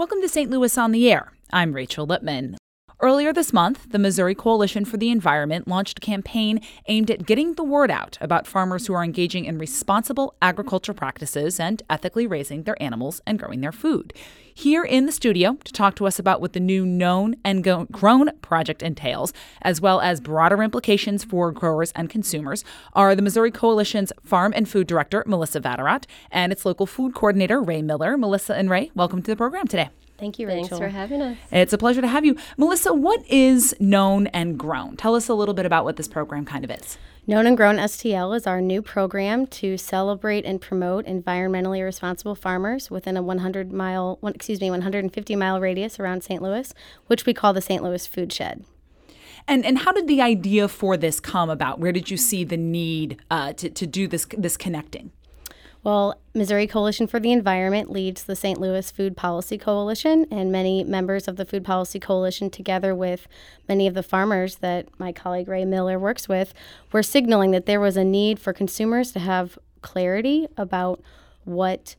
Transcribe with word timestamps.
Welcome 0.00 0.22
to 0.22 0.30
St. 0.30 0.50
Louis 0.50 0.78
on 0.78 0.92
the 0.92 1.12
Air. 1.12 1.34
I'm 1.52 1.74
Rachel 1.74 2.06
Lippman. 2.06 2.56
Earlier 3.00 3.34
this 3.34 3.52
month, 3.52 3.90
the 3.90 3.98
Missouri 3.98 4.34
Coalition 4.34 4.86
for 4.86 4.96
the 4.96 5.10
Environment 5.10 5.68
launched 5.68 5.98
a 5.98 6.00
campaign 6.00 6.62
aimed 6.88 7.10
at 7.10 7.26
getting 7.26 7.52
the 7.52 7.62
word 7.62 7.90
out 7.90 8.16
about 8.18 8.46
farmers 8.46 8.86
who 8.86 8.94
are 8.94 9.04
engaging 9.04 9.44
in 9.44 9.58
responsible 9.58 10.34
agriculture 10.40 10.94
practices 10.94 11.60
and 11.60 11.82
ethically 11.90 12.26
raising 12.26 12.62
their 12.62 12.82
animals 12.82 13.20
and 13.26 13.38
growing 13.38 13.60
their 13.60 13.72
food. 13.72 14.14
Here 14.60 14.84
in 14.84 15.06
the 15.06 15.12
studio 15.12 15.56
to 15.64 15.72
talk 15.72 15.96
to 15.96 16.06
us 16.06 16.18
about 16.18 16.42
what 16.42 16.52
the 16.52 16.60
new 16.60 16.84
Known 16.84 17.36
and 17.42 17.64
Grown 17.90 18.30
project 18.42 18.82
entails, 18.82 19.32
as 19.62 19.80
well 19.80 20.02
as 20.02 20.20
broader 20.20 20.62
implications 20.62 21.24
for 21.24 21.50
growers 21.50 21.92
and 21.92 22.10
consumers, 22.10 22.62
are 22.92 23.14
the 23.14 23.22
Missouri 23.22 23.50
Coalition's 23.50 24.12
Farm 24.22 24.52
and 24.54 24.68
Food 24.68 24.86
Director, 24.86 25.24
Melissa 25.26 25.62
Vatterott, 25.62 26.04
and 26.30 26.52
its 26.52 26.66
local 26.66 26.84
food 26.84 27.14
coordinator, 27.14 27.62
Ray 27.62 27.80
Miller. 27.80 28.18
Melissa 28.18 28.54
and 28.54 28.68
Ray, 28.68 28.90
welcome 28.94 29.22
to 29.22 29.30
the 29.30 29.36
program 29.36 29.66
today. 29.66 29.88
Thank 30.18 30.38
you, 30.38 30.46
Rachel. 30.46 30.76
Thanks 30.76 30.78
for 30.78 30.88
having 30.90 31.22
us. 31.22 31.38
It's 31.50 31.72
a 31.72 31.78
pleasure 31.78 32.02
to 32.02 32.08
have 32.08 32.26
you. 32.26 32.36
Melissa, 32.58 32.92
what 32.92 33.26
is 33.30 33.74
Known 33.80 34.26
and 34.26 34.58
Grown? 34.58 34.94
Tell 34.98 35.14
us 35.14 35.30
a 35.30 35.34
little 35.34 35.54
bit 35.54 35.64
about 35.64 35.86
what 35.86 35.96
this 35.96 36.06
program 36.06 36.44
kind 36.44 36.64
of 36.64 36.70
is. 36.70 36.98
Known 37.26 37.46
and 37.46 37.56
Grown 37.56 37.76
STL 37.76 38.34
is 38.34 38.46
our 38.46 38.62
new 38.62 38.80
program 38.80 39.46
to 39.48 39.76
celebrate 39.76 40.46
and 40.46 40.60
promote 40.60 41.04
environmentally 41.06 41.84
responsible 41.84 42.34
farmers 42.34 42.90
within 42.90 43.16
a 43.16 43.22
100 43.22 43.72
mile, 43.72 44.18
excuse 44.24 44.60
me, 44.60 44.70
150 44.70 45.36
mile 45.36 45.60
radius 45.60 46.00
around 46.00 46.24
St. 46.24 46.40
Louis, 46.40 46.72
which 47.08 47.26
we 47.26 47.34
call 47.34 47.52
the 47.52 47.60
St. 47.60 47.82
Louis 47.82 48.06
Food 48.06 48.32
Shed. 48.32 48.64
And 49.46 49.64
and 49.64 49.78
how 49.78 49.92
did 49.92 50.06
the 50.06 50.20
idea 50.20 50.66
for 50.68 50.96
this 50.96 51.20
come 51.20 51.50
about? 51.50 51.78
Where 51.78 51.92
did 51.92 52.10
you 52.10 52.16
see 52.16 52.42
the 52.44 52.56
need 52.56 53.20
uh, 53.30 53.52
to 53.54 53.68
to 53.70 53.86
do 53.86 54.08
this 54.08 54.26
this 54.36 54.56
connecting? 54.56 55.12
Well, 55.82 56.20
Missouri 56.34 56.66
Coalition 56.66 57.06
for 57.06 57.18
the 57.18 57.32
Environment 57.32 57.90
leads 57.90 58.24
the 58.24 58.36
St. 58.36 58.60
Louis 58.60 58.90
Food 58.90 59.16
Policy 59.16 59.56
Coalition, 59.56 60.26
and 60.30 60.52
many 60.52 60.84
members 60.84 61.26
of 61.26 61.36
the 61.36 61.46
Food 61.46 61.64
Policy 61.64 61.98
Coalition, 61.98 62.50
together 62.50 62.94
with 62.94 63.26
many 63.66 63.86
of 63.86 63.94
the 63.94 64.02
farmers 64.02 64.56
that 64.56 64.88
my 64.98 65.10
colleague 65.10 65.48
Ray 65.48 65.64
Miller 65.64 65.98
works 65.98 66.28
with, 66.28 66.52
were 66.92 67.02
signaling 67.02 67.52
that 67.52 67.64
there 67.64 67.80
was 67.80 67.96
a 67.96 68.04
need 68.04 68.38
for 68.38 68.52
consumers 68.52 69.12
to 69.12 69.20
have 69.20 69.58
clarity 69.80 70.46
about 70.58 71.00
what 71.44 71.96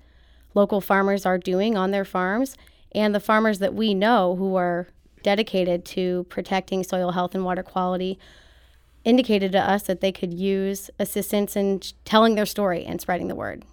local 0.53 0.79
farmers 0.79 1.25
are 1.25 1.39
doing 1.39 1.75
on 1.75 1.89
their 1.89 2.05
farms 2.05 2.55
and 2.93 3.15
the 3.15 3.19
farmers 3.19 3.57
that 3.59 3.73
we 3.73 3.95
know 3.95 4.35
who 4.35 4.55
are 4.55 4.87
dedicated 5.23 5.85
to 5.85 6.25
protecting 6.29 6.83
soil 6.83 7.11
health 7.11 7.33
and 7.33 7.45
water 7.45 7.63
quality 7.63 8.19
indicated 9.03 9.51
to 9.51 9.59
us 9.59 9.83
that 9.83 10.01
they 10.01 10.11
could 10.11 10.33
use 10.33 10.89
assistance 10.99 11.55
in 11.55 11.81
telling 12.05 12.35
their 12.35 12.45
story 12.45 12.85
and 12.85 13.01
spreading 13.01 13.27
the 13.27 13.35
word. 13.35 13.65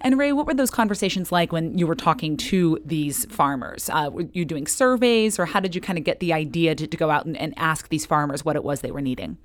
And 0.00 0.18
Ray, 0.18 0.32
what 0.32 0.46
were 0.46 0.54
those 0.54 0.70
conversations 0.70 1.30
like 1.30 1.52
when 1.52 1.76
you 1.76 1.86
were 1.86 1.94
talking 1.94 2.36
to 2.38 2.78
these 2.84 3.26
farmers? 3.26 3.90
Uh, 3.90 4.10
were 4.12 4.26
you 4.32 4.44
doing 4.44 4.66
surveys, 4.66 5.38
or 5.38 5.46
how 5.46 5.60
did 5.60 5.74
you 5.74 5.80
kind 5.80 5.98
of 5.98 6.04
get 6.04 6.20
the 6.20 6.32
idea 6.32 6.74
to, 6.74 6.86
to 6.86 6.96
go 6.96 7.10
out 7.10 7.26
and, 7.26 7.36
and 7.36 7.52
ask 7.56 7.88
these 7.88 8.06
farmers 8.06 8.44
what 8.44 8.56
it 8.56 8.64
was 8.64 8.80
they 8.80 8.90
were 8.90 9.02
needing? 9.02 9.36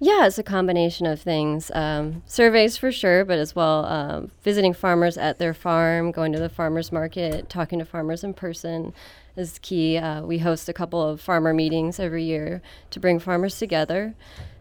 Yeah, 0.00 0.26
it's 0.26 0.38
a 0.38 0.44
combination 0.44 1.06
of 1.06 1.20
things. 1.20 1.72
Um, 1.74 2.22
surveys 2.26 2.76
for 2.76 2.92
sure, 2.92 3.24
but 3.24 3.38
as 3.38 3.56
well 3.56 3.84
um, 3.86 4.30
visiting 4.44 4.72
farmers 4.72 5.18
at 5.18 5.40
their 5.40 5.54
farm, 5.54 6.12
going 6.12 6.32
to 6.32 6.38
the 6.38 6.48
farmers 6.48 6.92
market, 6.92 7.48
talking 7.48 7.80
to 7.80 7.84
farmers 7.84 8.22
in 8.22 8.32
person 8.32 8.94
is 9.38 9.58
key. 9.60 9.96
Uh, 9.98 10.22
we 10.22 10.38
host 10.38 10.68
a 10.68 10.72
couple 10.72 11.02
of 11.02 11.20
farmer 11.20 11.54
meetings 11.54 11.98
every 11.98 12.24
year 12.24 12.62
to 12.90 13.00
bring 13.00 13.18
farmers 13.18 13.58
together. 13.58 14.14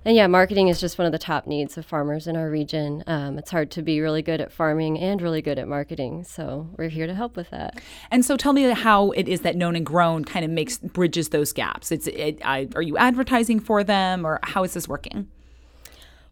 And 0.05 0.15
yeah, 0.15 0.27
marketing 0.27 0.69
is 0.69 0.79
just 0.79 0.97
one 0.97 1.05
of 1.05 1.11
the 1.11 1.17
top 1.17 1.47
needs 1.47 1.77
of 1.77 1.85
farmers 1.85 2.27
in 2.27 2.37
our 2.37 2.49
region. 2.49 3.03
Um, 3.07 3.37
it's 3.37 3.51
hard 3.51 3.71
to 3.71 3.81
be 3.81 3.99
really 3.99 4.21
good 4.21 4.39
at 4.39 4.53
farming 4.53 4.97
and 4.97 5.21
really 5.21 5.41
good 5.41 5.59
at 5.59 5.67
marketing, 5.67 6.23
so 6.23 6.69
we're 6.77 6.87
here 6.87 7.07
to 7.07 7.13
help 7.13 7.35
with 7.35 7.49
that. 7.49 7.81
And 8.09 8.23
so, 8.23 8.37
tell 8.37 8.53
me 8.53 8.63
how 8.63 9.11
it 9.11 9.27
is 9.27 9.41
that 9.41 9.57
Known 9.57 9.75
and 9.75 9.85
Grown 9.85 10.23
kind 10.23 10.45
of 10.45 10.51
makes 10.51 10.77
bridges 10.77 11.29
those 11.29 11.51
gaps. 11.51 11.91
It's 11.91 12.07
it, 12.07 12.39
I, 12.45 12.69
are 12.75 12.81
you 12.81 12.97
advertising 12.97 13.59
for 13.59 13.83
them, 13.83 14.25
or 14.25 14.39
how 14.43 14.63
is 14.63 14.73
this 14.73 14.87
working? 14.87 15.27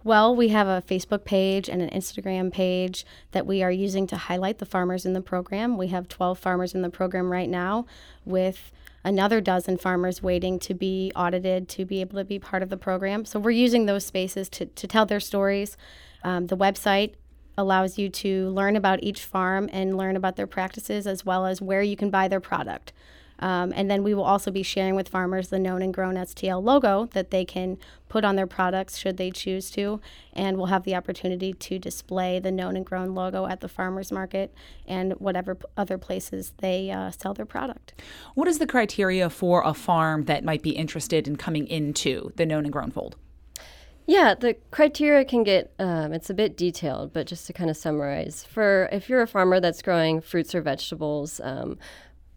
Well, 0.06 0.36
we 0.36 0.50
have 0.50 0.68
a 0.68 0.84
Facebook 0.88 1.26
page 1.26 1.68
and 1.68 1.82
an 1.82 1.90
Instagram 1.90 2.54
page 2.54 3.08
that 3.32 3.48
we 3.48 3.64
are 3.64 3.72
using 3.72 4.06
to 4.06 4.16
highlight 4.16 4.60
the 4.60 4.66
farmers 4.68 5.04
in 5.04 5.14
the 5.14 5.22
program. 5.22 5.80
We 5.80 5.88
have 5.88 6.08
12 6.08 6.38
farmers 6.38 6.76
in 6.76 6.84
the 6.84 6.92
program 6.92 7.32
right 7.32 7.50
now 7.50 7.88
with 8.24 8.72
another 9.04 9.42
dozen 9.42 9.78
farmers 9.78 10.22
waiting 10.22 10.60
to 10.60 10.76
be 10.76 11.12
audited 11.16 11.68
to 11.70 11.86
be 11.86 12.02
able 12.02 12.20
to 12.20 12.24
be 12.24 12.38
part 12.38 12.62
of 12.62 12.70
the 12.70 12.78
program. 12.78 13.26
So 13.26 13.40
we're 13.40 13.50
using 13.50 13.88
those 13.88 14.06
spaces 14.06 14.48
to, 14.50 14.68
to 14.68 14.86
tell 14.86 15.08
their 15.08 15.20
stories. 15.20 15.76
Um, 16.24 16.46
the 16.46 16.58
website 16.58 17.16
allows 17.58 17.98
you 17.98 18.10
to 18.10 18.50
learn 18.50 18.76
about 18.76 19.02
each 19.02 19.24
farm 19.24 19.72
and 19.74 19.98
learn 19.98 20.16
about 20.16 20.36
their 20.36 20.46
practices 20.46 21.08
as 21.08 21.26
well 21.26 21.48
as 21.48 21.64
where 21.64 21.82
you 21.82 21.96
can 21.96 22.12
buy 22.12 22.28
their 22.28 22.40
product. 22.40 22.94
Um, 23.40 23.74
and 23.76 23.90
then 23.90 24.04
we 24.04 24.14
will 24.14 24.24
also 24.24 24.52
be 24.52 24.64
sharing 24.64 24.96
with 24.96 25.10
farmers 25.10 25.50
the 25.50 25.60
known 25.60 25.82
and 25.82 25.94
grown 25.94 26.16
STL 26.16 26.64
logo 26.64 27.08
that 27.14 27.32
they 27.32 27.46
can 27.46 27.78
put 28.08 28.24
on 28.24 28.36
their 28.36 28.48
products 28.48 28.98
should 28.98 29.18
they 29.18 29.32
choose 29.32 29.70
to. 29.72 30.00
And 30.34 30.58
we'll 30.58 30.68
have 30.68 30.84
the 30.84 30.96
opportunity 30.96 31.54
to 31.54 31.80
display 31.80 32.40
the 32.40 32.52
known 32.52 32.76
and 32.76 32.86
grown 32.86 33.14
logo 33.14 33.46
at 33.46 33.62
the 33.62 33.68
farmers 33.68 34.12
market 34.12 34.54
and 34.88 35.14
whatever 35.14 35.56
p- 35.56 35.66
other 35.76 35.98
places 35.98 36.54
they 36.60 36.92
uh, 36.92 37.12
sell 37.12 37.34
their 37.34 37.46
product. 37.46 37.94
What 38.36 38.48
is 38.48 38.60
the 38.60 38.68
criteria 38.68 39.30
for 39.30 39.64
a 39.64 39.74
farm 39.74 40.26
that 40.26 40.44
might 40.44 40.62
be 40.62 40.72
interested 40.72 41.28
in 41.28 41.36
coming 41.36 41.68
into 41.68 42.32
the 42.36 42.46
known 42.46 42.64
and 42.64 42.74
grown 42.74 42.92
fold? 42.92 43.18
Yeah, 44.08 44.36
the 44.36 44.56
criteria 44.70 45.26
can 45.26 45.44
get, 45.44 45.74
um, 45.80 46.14
it's 46.14 46.30
a 46.30 46.34
bit 46.36 46.56
detailed, 46.56 47.12
but 47.12 47.26
just 47.26 47.48
to 47.48 47.54
kind 47.54 47.72
of 47.72 47.78
summarize, 47.78 48.44
for 48.44 48.88
if 48.92 49.10
you're 49.10 49.24
a 49.24 49.28
farmer 49.28 49.60
that's 49.60 49.82
growing 49.82 50.22
fruits 50.22 50.54
or 50.54 50.62
vegetables, 50.62 51.42
um, 51.44 51.80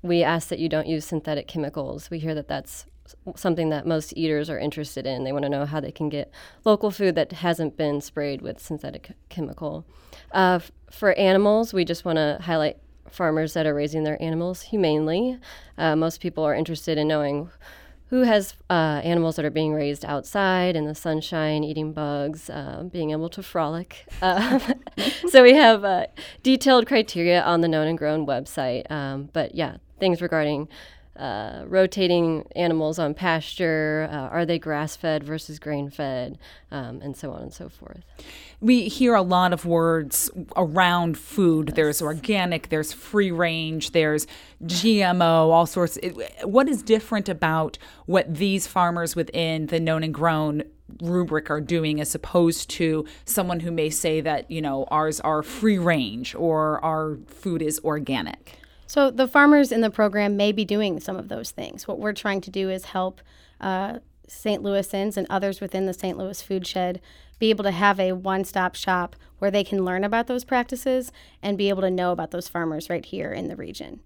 we 0.02 0.22
ask 0.22 0.48
that 0.48 0.58
you 0.58 0.68
don't 0.68 0.86
use 0.86 1.04
synthetic 1.04 1.48
chemicals. 1.48 2.10
We 2.10 2.18
hear 2.18 2.34
that 2.34 2.48
that's 2.48 2.86
something 3.36 3.70
that 3.70 3.86
most 3.86 4.12
eaters 4.16 4.50
are 4.50 4.58
interested 4.58 5.06
in. 5.06 5.24
They 5.24 5.32
want 5.32 5.44
to 5.44 5.48
know 5.48 5.64
how 5.64 5.80
they 5.80 5.90
can 5.90 6.08
get 6.08 6.30
local 6.64 6.90
food 6.90 7.14
that 7.14 7.32
hasn't 7.32 7.76
been 7.76 8.00
sprayed 8.00 8.42
with 8.42 8.60
synthetic 8.60 9.12
chemical. 9.28 9.86
Uh, 10.32 10.60
for 10.90 11.12
animals, 11.14 11.72
we 11.72 11.84
just 11.84 12.04
want 12.04 12.16
to 12.16 12.38
highlight 12.42 12.78
farmers 13.10 13.54
that 13.54 13.66
are 13.66 13.74
raising 13.74 14.04
their 14.04 14.20
animals 14.22 14.62
humanely. 14.62 15.38
Uh, 15.76 15.96
most 15.96 16.20
people 16.20 16.44
are 16.44 16.54
interested 16.54 16.98
in 16.98 17.08
knowing 17.08 17.50
who 18.10 18.22
has 18.22 18.54
uh, 18.70 19.00
animals 19.04 19.36
that 19.36 19.44
are 19.44 19.50
being 19.50 19.74
raised 19.74 20.04
outside 20.04 20.76
in 20.76 20.86
the 20.86 20.94
sunshine, 20.94 21.62
eating 21.62 21.92
bugs, 21.92 22.48
uh, 22.48 22.82
being 22.90 23.10
able 23.10 23.28
to 23.28 23.42
frolic. 23.42 24.06
Uh, 24.22 24.58
so 25.28 25.42
we 25.42 25.54
have 25.54 25.84
uh, 25.84 26.06
detailed 26.42 26.86
criteria 26.86 27.42
on 27.42 27.60
the 27.60 27.68
Known 27.68 27.86
and 27.86 27.98
Grown 27.98 28.26
website. 28.26 28.90
Um, 28.90 29.28
but 29.32 29.54
yeah, 29.54 29.76
things 29.98 30.22
regarding 30.22 30.68
uh, 31.18 31.64
rotating 31.66 32.46
animals 32.54 32.98
on 32.98 33.12
pasture, 33.12 34.08
uh, 34.10 34.14
are 34.14 34.46
they 34.46 34.56
grass 34.56 34.94
fed 34.94 35.24
versus 35.24 35.58
grain 35.58 35.90
fed, 35.90 36.38
um, 36.70 37.00
and 37.02 37.16
so 37.16 37.32
on 37.32 37.42
and 37.42 37.52
so 37.52 37.68
forth. 37.68 38.04
We 38.60 38.88
hear 38.88 39.16
a 39.16 39.22
lot 39.22 39.52
of 39.52 39.64
words 39.64 40.30
around 40.56 41.18
food. 41.18 41.68
Yes. 41.68 41.76
There's 41.76 42.02
organic, 42.02 42.68
there's 42.68 42.92
free 42.92 43.32
range, 43.32 43.90
there's 43.90 44.28
GMO, 44.64 45.50
all 45.50 45.66
sorts. 45.66 45.98
What 46.44 46.68
is 46.68 46.82
different 46.82 47.28
about 47.28 47.78
what 48.06 48.32
these 48.32 48.68
farmers 48.68 49.16
within 49.16 49.66
the 49.66 49.80
known 49.80 50.04
and 50.04 50.14
grown 50.14 50.62
rubric 51.02 51.50
are 51.50 51.60
doing 51.60 52.00
as 52.00 52.14
opposed 52.14 52.70
to 52.70 53.04
someone 53.24 53.60
who 53.60 53.72
may 53.72 53.90
say 53.90 54.20
that, 54.20 54.48
you 54.50 54.62
know, 54.62 54.84
ours 54.84 55.18
are 55.20 55.42
free 55.42 55.78
range 55.78 56.34
or 56.36 56.82
our 56.84 57.18
food 57.26 57.60
is 57.60 57.80
organic? 57.82 58.56
So 58.88 59.10
the 59.10 59.28
farmers 59.28 59.70
in 59.70 59.82
the 59.82 59.90
program 59.90 60.36
may 60.36 60.50
be 60.50 60.64
doing 60.64 60.98
some 60.98 61.16
of 61.16 61.28
those 61.28 61.50
things. 61.50 61.86
What 61.86 62.00
we're 62.00 62.14
trying 62.14 62.40
to 62.40 62.50
do 62.50 62.70
is 62.70 62.86
help 62.86 63.20
uh, 63.60 63.98
St. 64.26 64.62
Louisans 64.62 65.18
and 65.18 65.26
others 65.28 65.60
within 65.60 65.84
the 65.84 65.92
St. 65.92 66.16
Louis 66.16 66.40
Food 66.40 66.66
Shed 66.66 67.00
be 67.38 67.50
able 67.50 67.64
to 67.64 67.70
have 67.70 68.00
a 68.00 68.12
one-stop 68.12 68.74
shop 68.74 69.14
where 69.38 69.50
they 69.50 69.62
can 69.62 69.84
learn 69.84 70.04
about 70.04 70.26
those 70.26 70.42
practices 70.42 71.12
and 71.42 71.58
be 71.58 71.68
able 71.68 71.82
to 71.82 71.90
know 71.90 72.12
about 72.12 72.30
those 72.30 72.48
farmers 72.48 72.88
right 72.88 73.04
here 73.04 73.30
in 73.30 73.48
the 73.48 73.56
region. 73.56 74.00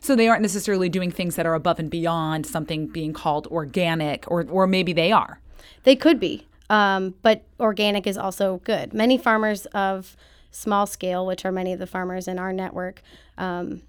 So 0.00 0.16
they 0.16 0.28
aren't 0.28 0.42
necessarily 0.42 0.88
doing 0.88 1.12
things 1.12 1.36
that 1.36 1.46
are 1.46 1.54
above 1.54 1.78
and 1.78 1.88
beyond 1.88 2.44
something 2.44 2.88
being 2.88 3.12
called 3.12 3.46
organic, 3.46 4.30
or 4.30 4.44
or 4.50 4.66
maybe 4.66 4.92
they 4.92 5.12
are. 5.12 5.40
They 5.84 5.96
could 5.96 6.20
be, 6.20 6.46
um, 6.68 7.14
but 7.22 7.44
organic 7.58 8.06
is 8.06 8.18
also 8.18 8.60
good. 8.64 8.92
Many 8.92 9.16
farmers 9.16 9.64
of 9.66 10.14
small 10.50 10.86
scale, 10.86 11.24
which 11.24 11.46
are 11.46 11.52
many 11.52 11.72
of 11.72 11.78
the 11.78 11.86
farmers 11.86 12.28
in 12.28 12.38
our 12.38 12.52
network. 12.52 13.00
Um, 13.38 13.80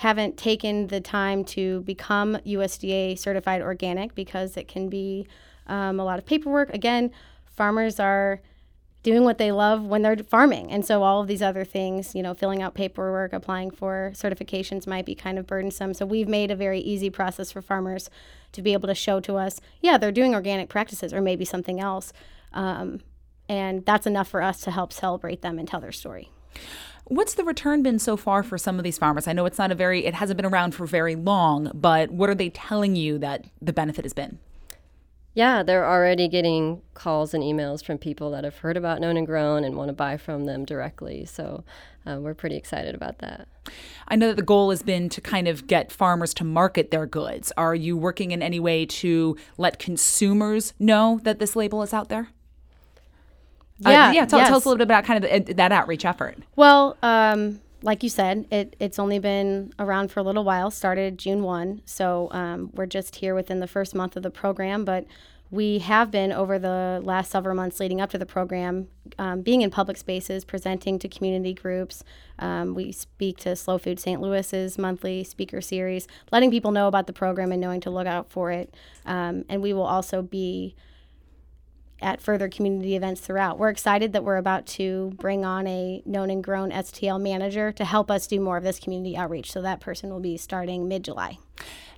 haven't 0.00 0.38
taken 0.38 0.86
the 0.86 0.98
time 0.98 1.44
to 1.44 1.82
become 1.82 2.38
USDA 2.46 3.18
certified 3.18 3.60
organic 3.60 4.14
because 4.14 4.56
it 4.56 4.66
can 4.66 4.88
be 4.88 5.26
um, 5.66 6.00
a 6.00 6.04
lot 6.04 6.18
of 6.18 6.24
paperwork. 6.24 6.72
Again, 6.72 7.10
farmers 7.44 8.00
are 8.00 8.40
doing 9.02 9.24
what 9.24 9.36
they 9.36 9.52
love 9.52 9.84
when 9.84 10.00
they're 10.00 10.16
farming. 10.16 10.72
And 10.72 10.86
so 10.86 11.02
all 11.02 11.20
of 11.20 11.26
these 11.26 11.42
other 11.42 11.66
things, 11.66 12.14
you 12.14 12.22
know, 12.22 12.32
filling 12.32 12.62
out 12.62 12.72
paperwork, 12.72 13.34
applying 13.34 13.70
for 13.70 14.12
certifications 14.14 14.86
might 14.86 15.04
be 15.04 15.14
kind 15.14 15.38
of 15.38 15.46
burdensome. 15.46 15.92
So 15.92 16.06
we've 16.06 16.28
made 16.28 16.50
a 16.50 16.56
very 16.56 16.80
easy 16.80 17.10
process 17.10 17.52
for 17.52 17.60
farmers 17.60 18.08
to 18.52 18.62
be 18.62 18.72
able 18.72 18.88
to 18.88 18.94
show 18.94 19.20
to 19.20 19.36
us, 19.36 19.60
yeah, 19.82 19.98
they're 19.98 20.12
doing 20.12 20.34
organic 20.34 20.70
practices 20.70 21.12
or 21.12 21.20
maybe 21.20 21.44
something 21.44 21.78
else. 21.78 22.10
Um, 22.54 23.00
and 23.50 23.84
that's 23.84 24.06
enough 24.06 24.28
for 24.28 24.40
us 24.40 24.62
to 24.62 24.70
help 24.70 24.94
celebrate 24.94 25.42
them 25.42 25.58
and 25.58 25.68
tell 25.68 25.80
their 25.80 25.92
story. 25.92 26.30
What's 27.06 27.34
the 27.34 27.44
return 27.44 27.82
been 27.82 27.98
so 27.98 28.16
far 28.16 28.42
for 28.42 28.56
some 28.56 28.78
of 28.78 28.84
these 28.84 28.98
farmers? 28.98 29.26
I 29.26 29.32
know 29.32 29.46
it's 29.46 29.58
not 29.58 29.72
a 29.72 29.74
very, 29.74 30.06
it 30.06 30.14
hasn't 30.14 30.36
been 30.36 30.46
around 30.46 30.74
for 30.74 30.86
very 30.86 31.16
long, 31.16 31.70
but 31.74 32.10
what 32.10 32.30
are 32.30 32.34
they 32.34 32.50
telling 32.50 32.94
you 32.94 33.18
that 33.18 33.46
the 33.60 33.72
benefit 33.72 34.04
has 34.04 34.12
been? 34.12 34.38
Yeah, 35.32 35.62
they're 35.62 35.88
already 35.88 36.28
getting 36.28 36.82
calls 36.94 37.34
and 37.34 37.42
emails 37.42 37.84
from 37.84 37.98
people 37.98 38.32
that 38.32 38.42
have 38.42 38.58
heard 38.58 38.76
about 38.76 39.00
Known 39.00 39.16
and 39.16 39.26
Grown 39.26 39.62
and 39.62 39.76
want 39.76 39.88
to 39.88 39.92
buy 39.92 40.16
from 40.16 40.44
them 40.44 40.64
directly. 40.64 41.24
So 41.24 41.62
uh, 42.04 42.18
we're 42.20 42.34
pretty 42.34 42.56
excited 42.56 42.96
about 42.96 43.18
that. 43.18 43.46
I 44.08 44.16
know 44.16 44.28
that 44.28 44.36
the 44.36 44.42
goal 44.42 44.70
has 44.70 44.82
been 44.82 45.08
to 45.10 45.20
kind 45.20 45.46
of 45.46 45.68
get 45.68 45.92
farmers 45.92 46.34
to 46.34 46.44
market 46.44 46.90
their 46.90 47.06
goods. 47.06 47.52
Are 47.56 47.76
you 47.76 47.96
working 47.96 48.32
in 48.32 48.42
any 48.42 48.58
way 48.58 48.84
to 48.86 49.36
let 49.56 49.78
consumers 49.78 50.74
know 50.80 51.20
that 51.22 51.38
this 51.38 51.54
label 51.54 51.82
is 51.82 51.94
out 51.94 52.08
there? 52.08 52.28
Yeah, 53.80 54.08
uh, 54.08 54.12
yeah. 54.12 54.26
Tell, 54.26 54.38
yes. 54.38 54.48
tell, 54.48 54.56
us 54.58 54.64
a 54.64 54.68
little 54.68 54.78
bit 54.78 54.84
about 54.84 55.04
kind 55.04 55.24
of 55.24 55.46
the, 55.46 55.54
that 55.54 55.72
outreach 55.72 56.04
effort. 56.04 56.38
Well, 56.56 56.96
um, 57.02 57.60
like 57.82 58.02
you 58.02 58.08
said, 58.08 58.46
it, 58.50 58.76
it's 58.78 58.98
only 58.98 59.18
been 59.18 59.72
around 59.78 60.10
for 60.10 60.20
a 60.20 60.22
little 60.22 60.44
while. 60.44 60.70
Started 60.70 61.18
June 61.18 61.42
one, 61.42 61.82
so 61.84 62.28
um, 62.32 62.70
we're 62.74 62.86
just 62.86 63.16
here 63.16 63.34
within 63.34 63.60
the 63.60 63.66
first 63.66 63.94
month 63.94 64.16
of 64.16 64.22
the 64.22 64.30
program. 64.30 64.84
But 64.84 65.06
we 65.50 65.80
have 65.80 66.12
been 66.12 66.30
over 66.30 66.58
the 66.58 67.00
last 67.02 67.30
several 67.30 67.56
months 67.56 67.80
leading 67.80 68.00
up 68.00 68.10
to 68.10 68.18
the 68.18 68.26
program, 68.26 68.86
um, 69.18 69.40
being 69.40 69.62
in 69.62 69.70
public 69.70 69.96
spaces, 69.96 70.44
presenting 70.44 70.98
to 71.00 71.08
community 71.08 71.52
groups. 71.52 72.04
Um, 72.38 72.74
we 72.74 72.92
speak 72.92 73.38
to 73.38 73.56
Slow 73.56 73.76
Food 73.76 73.98
St. 73.98 74.20
Louis's 74.20 74.78
monthly 74.78 75.24
speaker 75.24 75.60
series, 75.60 76.06
letting 76.30 76.52
people 76.52 76.70
know 76.70 76.86
about 76.86 77.08
the 77.08 77.12
program 77.12 77.50
and 77.50 77.60
knowing 77.60 77.80
to 77.80 77.90
look 77.90 78.06
out 78.06 78.30
for 78.30 78.52
it. 78.52 78.74
Um, 79.04 79.44
and 79.48 79.60
we 79.60 79.72
will 79.72 79.82
also 79.82 80.22
be 80.22 80.76
at 82.02 82.20
further 82.20 82.48
community 82.48 82.96
events 82.96 83.20
throughout. 83.20 83.58
We're 83.58 83.70
excited 83.70 84.12
that 84.12 84.24
we're 84.24 84.36
about 84.36 84.66
to 84.68 85.12
bring 85.16 85.44
on 85.44 85.66
a 85.66 86.02
known 86.04 86.30
and 86.30 86.42
grown 86.42 86.70
STL 86.70 87.20
manager 87.20 87.72
to 87.72 87.84
help 87.84 88.10
us 88.10 88.26
do 88.26 88.40
more 88.40 88.56
of 88.56 88.64
this 88.64 88.78
community 88.78 89.16
outreach. 89.16 89.52
So 89.52 89.62
that 89.62 89.80
person 89.80 90.10
will 90.10 90.20
be 90.20 90.36
starting 90.36 90.88
mid 90.88 91.04
July. 91.04 91.38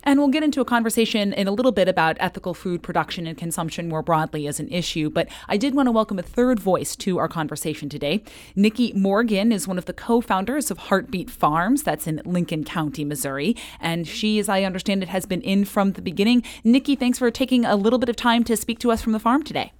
And 0.05 0.19
we'll 0.19 0.27
get 0.27 0.43
into 0.43 0.59
a 0.59 0.65
conversation 0.65 1.31
in 1.31 1.47
a 1.47 1.51
little 1.51 1.71
bit 1.71 1.87
about 1.87 2.17
ethical 2.19 2.53
food 2.53 2.83
production 2.83 3.25
and 3.25 3.37
consumption 3.37 3.87
more 3.87 4.01
broadly 4.01 4.47
as 4.47 4.59
an 4.59 4.67
issue. 4.67 5.09
But 5.09 5.29
I 5.47 5.55
did 5.55 5.75
want 5.75 5.87
to 5.87 5.91
welcome 5.91 6.19
a 6.19 6.23
third 6.23 6.59
voice 6.59 6.97
to 6.97 7.19
our 7.19 7.29
conversation 7.29 7.87
today. 7.87 8.21
Nikki 8.53 8.91
Morgan 8.93 9.53
is 9.53 9.65
one 9.65 9.77
of 9.77 9.85
the 9.85 9.93
co 9.93 10.19
founders 10.19 10.69
of 10.69 10.77
HartBeet 10.77 11.29
Farms, 11.29 11.83
that's 11.83 12.05
in 12.05 12.21
Lincoln 12.25 12.65
County, 12.65 13.05
Missouri. 13.05 13.55
And 13.79 14.05
she, 14.05 14.39
as 14.39 14.49
I 14.49 14.63
understand 14.63 15.03
it, 15.03 15.09
has 15.09 15.25
been 15.25 15.41
in 15.41 15.63
from 15.63 15.93
the 15.93 16.01
beginning. 16.01 16.43
Nikki, 16.65 16.97
thanks 16.97 17.17
for 17.17 17.31
taking 17.31 17.63
a 17.63 17.77
little 17.77 17.99
bit 17.99 18.09
of 18.09 18.17
time 18.17 18.43
to 18.43 18.57
speak 18.57 18.79
to 18.79 18.91
us 18.91 19.01
from 19.01 19.13
the 19.13 19.19
farm 19.19 19.43
today. 19.43 19.71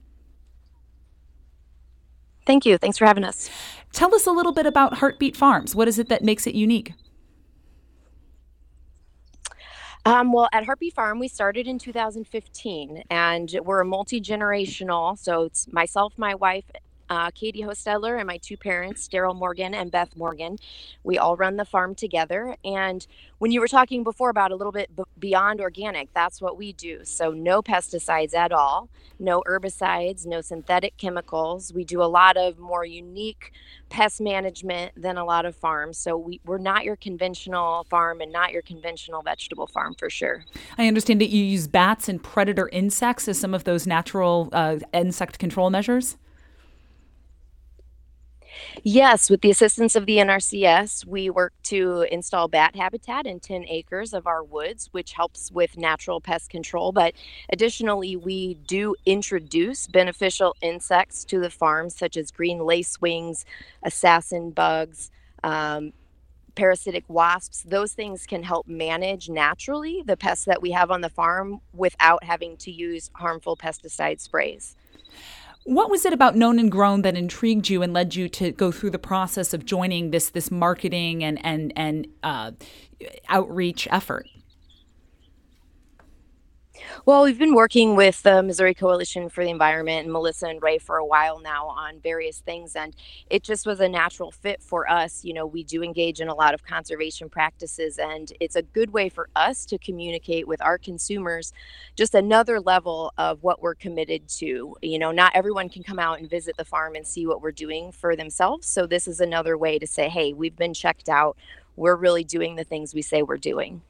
Thank 2.45 2.65
you. 2.65 2.77
Thanks 2.77 2.97
for 2.97 3.05
having 3.05 3.23
us. 3.23 3.49
Tell 3.91 4.13
us 4.13 4.25
a 4.27 4.31
little 4.31 4.51
bit 4.51 4.65
about 4.65 4.95
HartBeet 4.95 5.35
Farms. 5.35 5.75
What 5.75 5.87
is 5.87 5.99
it 5.99 6.09
that 6.09 6.23
makes 6.23 6.47
it 6.47 6.55
unique? 6.55 6.93
Um, 10.05 10.33
well, 10.33 10.49
at 10.51 10.65
HartBeet 10.65 10.93
Farm, 10.93 11.19
we 11.19 11.29
started 11.29 11.65
in 11.65 11.79
2015, 11.79 13.03
and 13.09 13.59
we're 13.63 13.79
a 13.79 13.85
multi 13.85 14.19
generational. 14.19 15.17
So 15.17 15.43
it's 15.43 15.71
myself, 15.71 16.13
my 16.17 16.35
wife, 16.35 16.65
uh, 17.13 17.29
Katie 17.29 17.61
Hostetler, 17.61 18.17
and 18.17 18.25
my 18.25 18.37
two 18.37 18.57
parents, 18.57 19.07
Daryl 19.07 19.35
Morgan 19.35 19.75
and 19.75 19.91
Beth 19.91 20.15
Morgan. 20.15 20.57
We 21.03 21.19
all 21.19 21.37
run 21.37 21.57
the 21.57 21.65
farm 21.65 21.93
together. 21.93 22.57
And 22.65 23.05
when 23.37 23.51
you 23.51 23.59
were 23.59 23.67
talking 23.67 24.03
before 24.03 24.31
about 24.31 24.51
a 24.51 24.55
little 24.55 24.71
bit 24.71 24.95
b- 24.95 25.03
beyond 25.19 25.61
organic, 25.61 26.11
that's 26.13 26.41
what 26.41 26.57
we 26.57 26.73
do. 26.73 27.05
So 27.05 27.31
no 27.31 27.61
pesticides 27.61 28.33
at 28.33 28.51
all, 28.51 28.89
no 29.19 29.43
herbicides, 29.47 30.25
no 30.25 30.41
synthetic 30.41 30.97
chemicals. 30.97 31.71
We 31.71 31.83
do 31.83 32.01
a 32.01 32.09
lot 32.09 32.35
of 32.35 32.57
more 32.57 32.83
unique 32.83 33.51
pest 33.89 34.19
management 34.19 34.93
than 34.99 35.17
a 35.17 35.23
lot 35.23 35.45
of 35.45 35.55
farms. 35.55 35.99
So 35.99 36.17
we, 36.17 36.41
we're 36.45 36.57
not 36.57 36.83
your 36.83 36.95
conventional 36.95 37.85
farm 37.91 38.21
and 38.21 38.31
not 38.31 38.51
your 38.51 38.63
conventional 38.63 39.21
vegetable 39.21 39.67
farm 39.67 39.93
for 39.93 40.09
sure. 40.09 40.45
I 40.79 40.87
understand 40.87 41.21
that 41.21 41.29
you 41.29 41.43
use 41.43 41.67
bats 41.67 42.09
and 42.09 42.23
predator 42.23 42.69
insects 42.69 43.27
as 43.27 43.39
some 43.39 43.53
of 43.53 43.65
those 43.65 43.85
natural 43.85 44.49
uh, 44.51 44.79
insect 44.93 45.37
control 45.37 45.69
measures. 45.69 46.17
Yes, 48.83 49.29
with 49.29 49.41
the 49.41 49.51
assistance 49.51 49.95
of 49.95 50.05
the 50.05 50.17
NRCS, 50.17 51.05
we 51.05 51.29
work 51.29 51.53
to 51.63 52.05
install 52.11 52.47
bat 52.47 52.75
habitat 52.75 53.25
in 53.25 53.39
10 53.39 53.65
acres 53.67 54.13
of 54.13 54.27
our 54.27 54.43
woods, 54.43 54.89
which 54.91 55.13
helps 55.13 55.51
with 55.51 55.77
natural 55.77 56.21
pest 56.21 56.49
control. 56.49 56.91
But 56.91 57.13
additionally, 57.51 58.15
we 58.15 58.55
do 58.55 58.95
introduce 59.05 59.87
beneficial 59.87 60.55
insects 60.61 61.23
to 61.25 61.39
the 61.39 61.49
farm, 61.49 61.89
such 61.89 62.17
as 62.17 62.31
green 62.31 62.59
lacewings, 62.59 63.45
assassin 63.83 64.51
bugs. 64.51 65.11
Um, 65.43 65.93
parasitic 66.55 67.03
wasps, 67.07 67.63
those 67.63 67.93
things 67.93 68.25
can 68.25 68.43
help 68.43 68.67
manage 68.67 69.29
naturally 69.29 70.03
the 70.05 70.15
pests 70.15 70.45
that 70.45 70.61
we 70.61 70.71
have 70.71 70.91
on 70.91 71.01
the 71.01 71.09
farm 71.09 71.59
without 71.73 72.23
having 72.23 72.57
to 72.57 72.71
use 72.71 73.09
harmful 73.15 73.57
pesticide 73.57 74.19
sprays. 74.19 74.75
What 75.65 75.89
was 75.89 76.05
it 76.05 76.11
about 76.11 76.35
Known 76.35 76.59
and 76.59 76.71
Grown 76.71 77.03
that 77.03 77.15
intrigued 77.15 77.69
you 77.69 77.81
and 77.83 77.93
led 77.93 78.15
you 78.15 78.27
to 78.29 78.51
go 78.51 78.71
through 78.71 78.89
the 78.89 78.99
process 78.99 79.53
of 79.53 79.65
joining 79.65 80.11
this 80.11 80.29
this 80.29 80.51
marketing 80.51 81.23
and 81.23 81.43
and 81.45 81.71
and 81.75 82.07
uh, 82.21 82.51
outreach 83.29 83.87
effort? 83.89 84.27
Well, 87.05 87.23
we've 87.23 87.39
been 87.39 87.55
working 87.55 87.95
with 87.95 88.23
the 88.23 88.41
Missouri 88.41 88.73
Coalition 88.73 89.27
for 89.29 89.43
the 89.43 89.49
Environment 89.49 90.05
and 90.05 90.13
Melissa 90.13 90.47
and 90.47 90.61
Ray 90.61 90.77
for 90.77 90.97
a 90.97 91.05
while 91.05 91.39
now 91.39 91.67
on 91.67 91.99
various 91.99 92.39
things, 92.39 92.75
and 92.75 92.95
it 93.29 93.43
just 93.43 93.65
was 93.65 93.79
a 93.79 93.89
natural 93.89 94.31
fit 94.31 94.61
for 94.61 94.89
us. 94.89 95.23
You 95.25 95.33
know, 95.33 95.45
we 95.45 95.63
do 95.63 95.83
engage 95.83 96.21
in 96.21 96.29
a 96.29 96.33
lot 96.33 96.53
of 96.53 96.63
conservation 96.63 97.29
practices, 97.29 97.97
and 97.97 98.31
it's 98.39 98.55
a 98.55 98.61
good 98.61 98.91
way 98.91 99.09
for 99.09 99.29
us 99.35 99.65
to 99.65 99.77
communicate 99.77 100.47
with 100.47 100.61
our 100.61 100.77
consumers 100.77 101.51
just 101.95 102.15
another 102.15 102.59
level 102.59 103.11
of 103.17 103.43
what 103.43 103.61
we're 103.61 103.75
committed 103.75 104.27
to. 104.29 104.75
You 104.81 104.99
know, 104.99 105.11
not 105.11 105.33
everyone 105.35 105.69
can 105.69 105.83
come 105.83 105.99
out 105.99 106.19
and 106.19 106.29
visit 106.29 106.57
the 106.57 106.65
farm 106.65 106.95
and 106.95 107.05
see 107.05 107.27
what 107.27 107.41
we're 107.41 107.51
doing 107.51 107.91
for 107.91 108.15
themselves. 108.15 108.67
So, 108.67 108.85
this 108.87 109.07
is 109.07 109.19
another 109.19 109.57
way 109.57 109.79
to 109.79 109.87
say, 109.87 110.09
hey, 110.09 110.33
we've 110.33 110.55
been 110.55 110.73
checked 110.73 111.09
out. 111.09 111.37
We're 111.75 111.95
really 111.95 112.23
doing 112.23 112.55
the 112.55 112.63
things 112.63 112.93
we 112.93 113.01
say 113.01 113.23
we're 113.23 113.37
doing. 113.37 113.81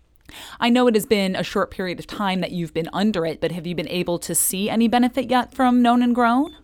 I 0.60 0.70
know 0.70 0.88
it 0.88 0.96
has 0.96 1.06
been 1.06 1.36
a 1.36 1.44
short 1.44 1.72
period 1.72 2.00
of 2.00 2.08
time 2.08 2.42
that 2.42 2.52
you've 2.52 2.74
been 2.74 2.90
under 2.94 3.26
it, 3.26 3.42
but 3.42 3.52
have 3.52 3.68
you 3.68 3.76
been 3.76 3.88
able 3.90 4.20
to 4.20 4.36
see 4.36 4.70
any 4.70 4.88
benefit 4.88 5.30
yet 5.30 5.54
from 5.54 5.82
Known 5.82 6.02
and 6.02 6.16
Grown? 6.16 6.56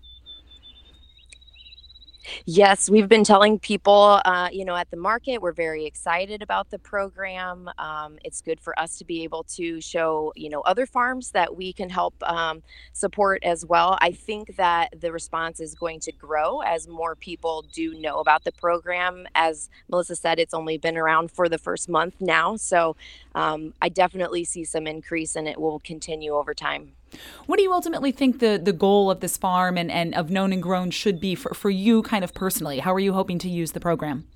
Yes, 2.46 2.90
we've 2.90 3.08
been 3.10 3.24
telling 3.24 3.60
people, 3.60 4.22
uh, 4.26 4.50
you 4.52 4.66
know, 4.66 4.76
at 4.76 4.90
the 4.92 4.98
market, 4.98 5.42
we're 5.42 5.54
very 5.54 5.86
excited 5.86 6.42
about 6.42 6.70
the 6.70 6.80
program. 6.80 7.70
Um, 7.78 8.18
it's 8.24 8.42
good 8.42 8.60
for 8.60 8.78
us 8.80 8.98
to 9.00 9.06
be 9.06 9.24
able 9.24 9.44
to 9.56 9.82
show, 9.82 10.34
you 10.36 10.50
know, 10.50 10.62
other 10.62 10.86
farms 10.86 11.32
that 11.32 11.56
we 11.56 11.74
can 11.74 11.90
help 11.90 12.16
um, 12.24 12.64
support 12.94 13.44
as 13.44 13.66
well. 13.66 13.98
I 14.02 14.12
think 14.12 14.56
that 14.58 15.00
the 15.00 15.12
response 15.12 15.60
is 15.60 15.76
going 15.76 16.00
to 16.02 16.12
grow 16.12 16.62
as 16.62 16.88
more 16.88 17.16
people 17.16 17.66
do 17.74 17.94
know 18.00 18.20
about 18.20 18.44
the 18.44 18.52
program. 18.52 19.28
As 19.36 19.70
Melissa 19.90 20.16
said, 20.16 20.40
it's 20.40 20.54
only 20.54 20.78
been 20.78 20.98
around 20.98 21.32
for 21.32 21.50
the 21.50 21.58
first 21.58 21.90
month 21.90 22.16
now. 22.20 22.56
So 22.56 22.96
um, 23.36 23.74
I 23.82 23.90
definitely 23.90 24.44
see 24.46 24.64
some 24.66 24.88
increase 24.88 25.36
and 25.36 25.48
it 25.48 25.60
will 25.60 25.80
continue 25.80 26.34
over 26.34 26.54
time. 26.54 26.94
What 27.46 27.58
do 27.58 27.64
you 27.64 27.74
ultimately 27.74 28.12
think 28.12 28.40
the, 28.40 28.60
the 28.62 28.74
goal 28.74 29.10
of 29.10 29.20
this 29.20 29.38
farm 29.38 29.78
and, 29.78 29.92
and 29.92 30.14
of 30.16 30.30
Known 30.30 30.54
and 30.54 30.62
Grown 30.62 30.92
should 30.92 31.20
be 31.20 31.36
for, 31.36 31.54
for 31.54 31.70
you 31.70 32.02
kind 32.04 32.24
of 32.24 32.34
personally? 32.34 32.80
How 32.80 32.94
are 32.94 33.00
you 33.00 33.14
hoping 33.14 33.40
to 33.40 33.50
use 33.50 33.72
the 33.72 33.80
program? 33.80 34.28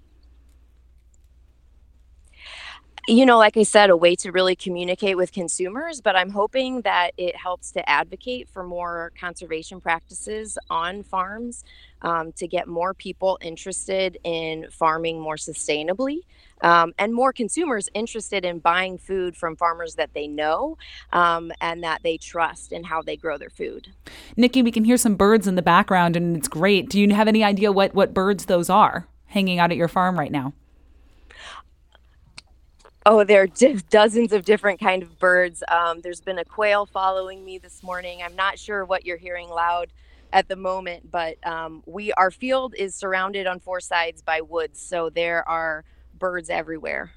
you 3.07 3.25
know, 3.25 3.37
like 3.37 3.57
I 3.57 3.63
said, 3.63 3.89
a 3.89 3.97
way 3.97 4.15
to 4.17 4.31
really 4.31 4.55
communicate 4.55 5.17
with 5.17 5.33
consumers, 5.33 5.99
but 5.99 6.15
I'm 6.15 6.29
hoping 6.29 6.81
that 6.81 7.11
it 7.17 7.35
helps 7.35 7.71
to 7.73 7.89
advocate 7.89 8.47
for 8.47 8.63
more 8.63 9.11
conservation 9.19 9.81
practices 9.81 10.57
on 10.69 11.03
farms 11.03 11.65
um, 12.01 12.31
to 12.33 12.47
get 12.47 12.67
more 12.67 12.93
people 12.93 13.37
interested 13.41 14.17
in 14.23 14.67
farming 14.71 15.19
more 15.19 15.35
sustainably 15.35 16.19
um, 16.63 16.93
and 16.97 17.13
more 17.13 17.31
consumers 17.31 17.89
interested 17.93 18.45
in 18.45 18.59
buying 18.59 18.97
food 18.97 19.35
from 19.35 19.55
farmers 19.55 19.95
that 19.95 20.13
they 20.13 20.27
know 20.27 20.77
um, 21.11 21.51
and 21.61 21.83
that 21.83 22.01
they 22.03 22.17
trust 22.17 22.71
in 22.71 22.85
how 22.85 23.01
they 23.01 23.17
grow 23.17 23.37
their 23.37 23.49
food. 23.49 23.89
Nikki, 24.35 24.63
we 24.63 24.71
can 24.71 24.85
hear 24.85 24.97
some 24.97 25.15
birds 25.15 25.45
in 25.45 25.55
the 25.55 25.61
background 25.61 26.15
and 26.15 26.35
it's 26.35 26.47
great. 26.47 26.89
Do 26.89 26.99
you 26.99 27.13
have 27.13 27.27
any 27.27 27.43
idea 27.43 27.71
what, 27.71 27.93
what 27.93 28.13
birds 28.13 28.45
those 28.45 28.69
are 28.69 29.07
hanging 29.27 29.59
out 29.59 29.71
at 29.71 29.77
your 29.77 29.87
farm 29.87 30.17
right 30.17 30.31
now? 30.31 30.53
Oh, 33.05 33.25
there 33.25 33.41
are 33.41 33.47
d- 33.47 33.81
dozens 33.89 34.31
of 34.31 34.45
different 34.45 34.79
kind 34.79 35.03
of 35.03 35.19
birds. 35.19 35.61
Um, 35.67 35.99
there's 36.01 36.21
been 36.21 36.39
a 36.39 36.45
quail 36.45 36.85
following 36.85 37.43
me 37.43 37.57
this 37.57 37.83
morning. 37.83 38.21
I'm 38.23 38.35
not 38.35 38.57
sure 38.57 38.85
what 38.85 39.05
you're 39.05 39.17
hearing 39.17 39.49
loud 39.49 39.91
at 40.31 40.47
the 40.47 40.55
moment, 40.55 41.11
but 41.11 41.35
um, 41.45 41.83
we 41.85 42.13
our 42.13 42.31
field 42.31 42.73
is 42.77 42.95
surrounded 42.95 43.45
on 43.45 43.59
four 43.59 43.81
sides 43.81 44.21
by 44.21 44.39
woods, 44.39 44.81
so 44.81 45.09
there 45.09 45.47
are 45.47 45.83
birds 46.23 46.49
everywhere. 46.49 47.11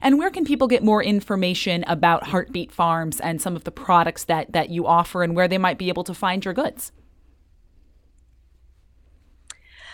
And 0.00 0.18
where 0.18 0.30
can 0.30 0.46
people 0.46 0.66
get 0.66 0.82
more 0.82 1.02
information 1.02 1.84
about 1.86 2.24
HartBeet 2.24 2.72
Farms 2.72 3.20
and 3.20 3.42
some 3.42 3.54
of 3.54 3.64
the 3.64 3.70
products 3.70 4.24
that 4.24 4.54
that 4.54 4.70
you 4.70 4.86
offer, 4.86 5.22
and 5.22 5.36
where 5.36 5.46
they 5.46 5.58
might 5.58 5.76
be 5.76 5.90
able 5.90 6.04
to 6.04 6.14
find 6.14 6.42
your 6.42 6.54
goods? 6.54 6.90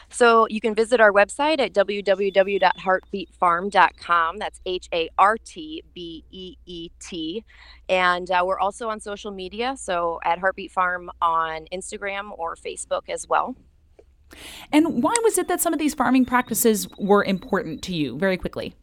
So 0.09 0.47
you 0.49 0.61
can 0.61 0.76
visit 0.76 1.00
our 1.00 1.11
website 1.11 1.59
at 1.59 1.73
www.hartbeetfarm.com. 1.73 4.38
That's 4.38 4.61
H 4.65 4.88
A 4.95 5.09
R 5.19 5.37
T 5.45 5.83
B 5.93 6.23
E 6.31 6.55
E 6.65 6.91
T. 7.00 7.45
And 7.88 8.31
uh, 8.31 8.45
we're 8.47 8.61
also 8.61 8.88
on 8.88 9.00
social 9.00 9.33
media, 9.33 9.75
so 9.76 10.21
at 10.25 10.38
HartBeet 10.38 10.71
Farm 10.71 11.11
on 11.21 11.67
Instagram 11.73 12.31
or 12.38 12.55
Facebook 12.55 13.09
as 13.09 13.26
well. 13.29 13.57
And 14.73 15.02
why 15.02 15.14
was 15.23 15.38
it 15.38 15.49
that 15.49 15.61
some 15.61 15.73
of 15.73 15.78
these 15.78 15.95
farming 15.95 16.25
practices 16.25 16.88
were 16.99 17.25
important 17.25 17.83
to 17.83 17.95
you, 17.95 18.18
very 18.18 18.37
quickly? 18.37 18.75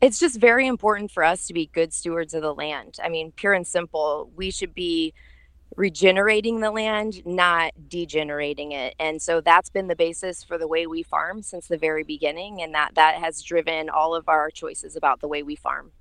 It's 0.00 0.18
just 0.18 0.38
very 0.38 0.66
important 0.66 1.10
for 1.10 1.24
us 1.24 1.46
to 1.46 1.54
be 1.54 1.66
good 1.66 1.92
stewards 1.92 2.34
of 2.34 2.42
the 2.42 2.54
land. 2.54 2.98
I 3.02 3.08
mean, 3.08 3.32
pure 3.32 3.54
and 3.54 3.66
simple, 3.66 4.30
we 4.36 4.50
should 4.50 4.74
be 4.74 5.14
regenerating 5.76 6.60
the 6.60 6.70
land, 6.70 7.24
not 7.24 7.72
degenerating 7.88 8.72
it. 8.72 8.94
And 8.98 9.20
so 9.22 9.40
that's 9.40 9.70
been 9.70 9.86
the 9.86 9.96
basis 9.96 10.42
for 10.42 10.58
the 10.58 10.68
way 10.68 10.86
we 10.86 11.02
farm 11.02 11.42
since 11.42 11.68
the 11.68 11.78
very 11.78 12.04
beginning 12.04 12.60
and 12.62 12.74
that 12.74 12.94
that 12.94 13.16
has 13.16 13.42
driven 13.42 13.88
all 13.88 14.14
of 14.14 14.28
our 14.28 14.50
choices 14.50 14.96
about 14.96 15.20
the 15.20 15.28
way 15.28 15.42
we 15.42 15.56
farm. 15.56 15.92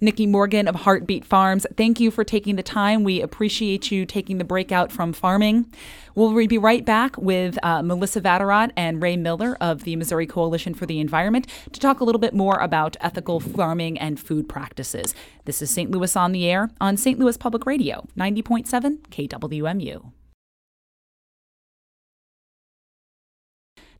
Nikki 0.00 0.26
Morgan 0.26 0.68
of 0.68 0.74
HartBeet 0.76 1.24
Farms, 1.24 1.66
thank 1.76 2.00
you 2.00 2.10
for 2.10 2.24
taking 2.24 2.56
the 2.56 2.62
time. 2.62 3.04
We 3.04 3.20
appreciate 3.20 3.90
you 3.90 4.06
taking 4.06 4.38
the 4.38 4.44
breakout 4.44 4.90
from 4.92 5.12
farming. 5.12 5.72
We'll 6.14 6.46
be 6.46 6.58
right 6.58 6.84
back 6.84 7.16
with 7.16 7.58
uh, 7.62 7.82
Melissa 7.82 8.20
Vatterott 8.20 8.72
and 8.76 9.02
Ray 9.02 9.16
Miller 9.16 9.56
of 9.60 9.84
the 9.84 9.96
Missouri 9.96 10.26
Coalition 10.26 10.74
for 10.74 10.86
the 10.86 11.00
Environment 11.00 11.46
to 11.72 11.80
talk 11.80 12.00
a 12.00 12.04
little 12.04 12.18
bit 12.18 12.34
more 12.34 12.56
about 12.56 12.96
ethical 13.00 13.40
farming 13.40 13.98
and 13.98 14.18
food 14.18 14.48
practices. 14.48 15.14
This 15.44 15.62
is 15.62 15.70
St. 15.70 15.90
Louis 15.90 16.14
on 16.16 16.32
the 16.32 16.46
Air 16.46 16.70
on 16.80 16.96
St. 16.96 17.18
Louis 17.18 17.36
Public 17.36 17.66
Radio, 17.66 18.06
90.7 18.16 18.98
KWMU. 19.08 20.12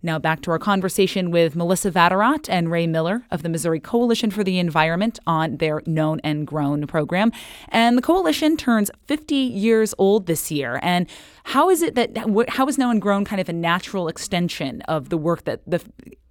Now 0.02 0.18
back 0.18 0.40
to 0.42 0.50
our 0.50 0.58
conversation 0.58 1.30
with 1.30 1.54
Melissa 1.54 1.90
Vatterott 1.90 2.48
and 2.48 2.70
Ray 2.70 2.86
Miller 2.86 3.26
of 3.30 3.42
the 3.42 3.50
Missouri 3.50 3.80
Coalition 3.80 4.30
for 4.30 4.42
the 4.42 4.58
Environment 4.58 5.18
on 5.26 5.58
their 5.58 5.82
Known 5.84 6.20
and 6.24 6.46
Grown 6.46 6.86
program. 6.86 7.32
And 7.68 7.98
the 7.98 8.02
coalition 8.02 8.56
turns 8.56 8.90
50 9.06 9.34
years 9.34 9.94
old 9.98 10.26
this 10.26 10.50
year. 10.50 10.80
And 10.82 11.06
how 11.44 11.68
is 11.68 11.82
it 11.82 11.96
that 11.96 12.16
how 12.48 12.66
is 12.66 12.78
Known 12.78 12.92
and 12.92 13.02
Grown 13.02 13.26
kind 13.26 13.40
of 13.42 13.48
a 13.50 13.52
natural 13.52 14.08
extension 14.08 14.80
of 14.82 15.10
the 15.10 15.18
work 15.18 15.44
that 15.44 15.60
the 15.66 15.82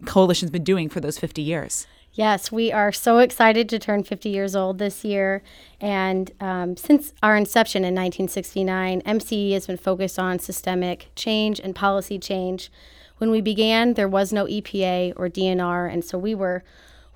coalition's 0.06 0.50
been 0.50 0.64
doing 0.64 0.90
for 0.90 1.00
those 1.00 1.20
50 1.20 1.42
years? 1.44 1.86
Yes, 2.14 2.52
we 2.52 2.72
are 2.72 2.92
so 2.92 3.20
excited 3.20 3.70
to 3.70 3.78
turn 3.78 4.04
50 4.04 4.30
years 4.30 4.56
old 4.56 4.80
this 4.80 5.06
year. 5.06 5.44
And 5.80 6.32
um, 6.40 6.76
since 6.76 7.14
our 7.22 7.38
inception 7.38 7.84
in 7.84 7.94
1969, 7.94 9.04
MCE 9.04 9.54
has 9.54 9.68
been 9.68 9.78
focused 9.78 10.18
on 10.18 10.40
systemic 10.40 11.12
change 11.16 11.60
and 11.60 11.76
policy 11.76 12.18
change 12.18 12.72
when 13.20 13.32
we 13.32 13.42
began, 13.42 13.94
there 13.94 14.08
was 14.08 14.34
no 14.34 14.46
EPA 14.46 15.14
or 15.16 15.30
DNR, 15.30 15.92
and 15.92 16.04
so 16.04 16.18
we 16.18 16.34
were 16.34 16.64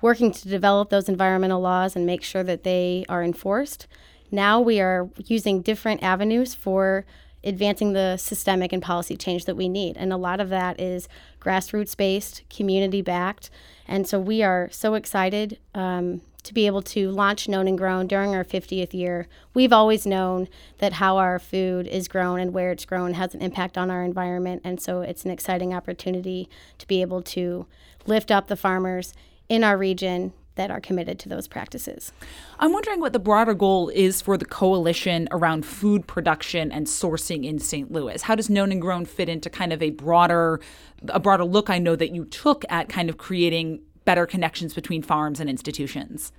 working 0.00 0.30
to 0.30 0.48
develop 0.48 0.90
those 0.90 1.08
environmental 1.08 1.60
laws 1.60 1.96
and 1.96 2.06
make 2.06 2.22
sure 2.22 2.42
that 2.44 2.62
they 2.62 3.04
are 3.08 3.24
enforced. 3.24 3.86
Now 4.30 4.60
we 4.60 4.80
are 4.80 5.08
using 5.26 5.62
different 5.62 6.02
avenues 6.02 6.54
for 6.54 7.06
advancing 7.42 7.92
the 7.92 8.16
systemic 8.16 8.72
and 8.72 8.82
policy 8.82 9.16
change 9.16 9.44
that 9.44 9.56
we 9.56 9.68
need. 9.68 9.96
And 9.96 10.12
a 10.12 10.16
lot 10.16 10.40
of 10.40 10.48
that 10.50 10.80
is 10.80 11.08
grassroots 11.40 11.96
based, 11.96 12.42
community 12.50 13.02
backed. 13.02 13.50
And 13.86 14.06
so 14.06 14.18
we 14.18 14.42
are 14.42 14.68
so 14.72 14.94
excited 14.94 15.58
um, 15.74 16.22
to 16.44 16.54
be 16.54 16.66
able 16.66 16.82
to 16.82 17.10
launch 17.10 17.48
Known 17.48 17.66
and 17.66 17.76
Grown 17.76 18.06
during 18.06 18.34
our 18.34 18.44
50th 18.44 18.94
year. 18.94 19.26
We've 19.52 19.72
always 19.72 20.06
known 20.06 20.48
that 20.78 20.94
how 20.94 21.16
our 21.16 21.38
food 21.38 21.86
is 21.86 22.06
grown 22.06 22.38
and 22.38 22.54
where 22.54 22.70
it's 22.70 22.84
grown 22.84 23.14
has 23.14 23.34
an 23.34 23.42
impact 23.42 23.76
on 23.76 23.90
our 23.90 24.04
environment, 24.04 24.62
and 24.64 24.80
so 24.80 25.00
it's 25.00 25.24
an 25.24 25.30
exciting 25.30 25.74
opportunity 25.74 26.48
to 26.78 26.86
be 26.86 27.00
able 27.00 27.22
to 27.22 27.66
lift 28.06 28.30
up 28.30 28.46
the 28.46 28.56
farmers 28.56 29.14
in 29.48 29.64
our 29.64 29.76
region 29.76 30.32
that 30.56 30.70
are 30.70 30.80
committed 30.80 31.18
to 31.18 31.28
those 31.28 31.48
practices. 31.48 32.12
I'm 32.58 32.72
wondering 32.72 33.00
what 33.00 33.12
the 33.12 33.18
broader 33.18 33.54
goal 33.54 33.88
is 33.88 34.20
for 34.22 34.36
the 34.36 34.44
coalition 34.44 35.28
around 35.32 35.66
food 35.66 36.06
production 36.06 36.70
and 36.70 36.86
sourcing 36.86 37.44
in 37.44 37.58
St. 37.58 37.90
Louis. 37.90 38.22
How 38.22 38.34
does 38.34 38.48
Known 38.48 38.70
and 38.70 38.80
Grown 38.80 39.04
fit 39.04 39.28
into 39.28 39.50
kind 39.50 39.72
of 39.72 39.82
a 39.82 39.90
broader 39.90 40.60
a 41.08 41.20
broader 41.20 41.44
look 41.44 41.68
I 41.68 41.78
know 41.78 41.96
that 41.96 42.14
you 42.14 42.24
took 42.24 42.64
at 42.70 42.88
kind 42.88 43.10
of 43.10 43.18
creating 43.18 43.82
better 44.04 44.26
connections 44.26 44.74
between 44.74 45.02
farms 45.02 45.40
and 45.40 45.48
institutions? 45.48 46.32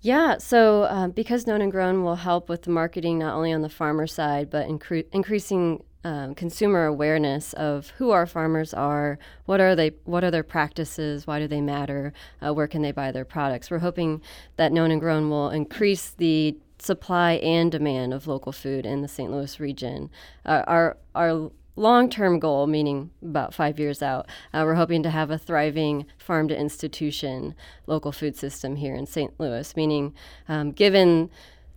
Yeah, 0.00 0.36
so 0.36 0.84
um, 0.84 1.12
because 1.12 1.46
Known 1.46 1.62
and 1.62 1.72
Grown 1.72 2.04
will 2.04 2.16
help 2.16 2.50
with 2.50 2.62
the 2.62 2.70
marketing 2.70 3.18
not 3.18 3.34
only 3.34 3.52
on 3.52 3.62
the 3.62 3.70
farmer 3.70 4.06
side, 4.06 4.50
but 4.50 4.68
incre- 4.68 5.06
increasing 5.12 5.82
um, 6.04 6.34
consumer 6.34 6.84
awareness 6.84 7.54
of 7.54 7.88
who 7.96 8.10
our 8.10 8.26
farmers 8.26 8.74
are, 8.74 9.18
what 9.46 9.60
are 9.60 9.74
they, 9.74 9.92
what 10.04 10.22
are 10.22 10.30
their 10.30 10.42
practices, 10.42 11.26
why 11.26 11.38
do 11.40 11.48
they 11.48 11.62
matter, 11.62 12.12
uh, 12.46 12.52
where 12.52 12.68
can 12.68 12.82
they 12.82 12.92
buy 12.92 13.10
their 13.12 13.24
products. 13.24 13.70
We're 13.70 13.78
hoping 13.78 14.20
that 14.56 14.72
Known 14.72 14.90
and 14.90 15.00
Grown 15.00 15.30
will 15.30 15.48
increase 15.48 16.10
the 16.10 16.58
supply 16.78 17.32
and 17.34 17.72
demand 17.72 18.12
of 18.12 18.26
local 18.26 18.52
food 18.52 18.84
in 18.84 19.00
the 19.00 19.08
St. 19.08 19.30
Louis 19.30 19.58
region. 19.58 20.10
Uh, 20.44 20.64
our 20.66 20.98
our 21.14 21.50
long 21.76 22.08
term 22.08 22.38
goal, 22.38 22.66
meaning 22.66 23.10
about 23.22 23.54
five 23.54 23.78
years 23.78 24.02
out, 24.02 24.28
uh, 24.52 24.62
we're 24.64 24.74
hoping 24.74 25.02
to 25.02 25.10
have 25.10 25.30
a 25.30 25.38
thriving 25.38 26.06
farm 26.18 26.48
to 26.48 26.58
institution 26.58 27.54
local 27.86 28.12
food 28.12 28.36
system 28.36 28.76
here 28.76 28.94
in 28.94 29.06
St. 29.06 29.32
Louis, 29.38 29.74
meaning 29.76 30.14
um, 30.48 30.72
given 30.72 31.30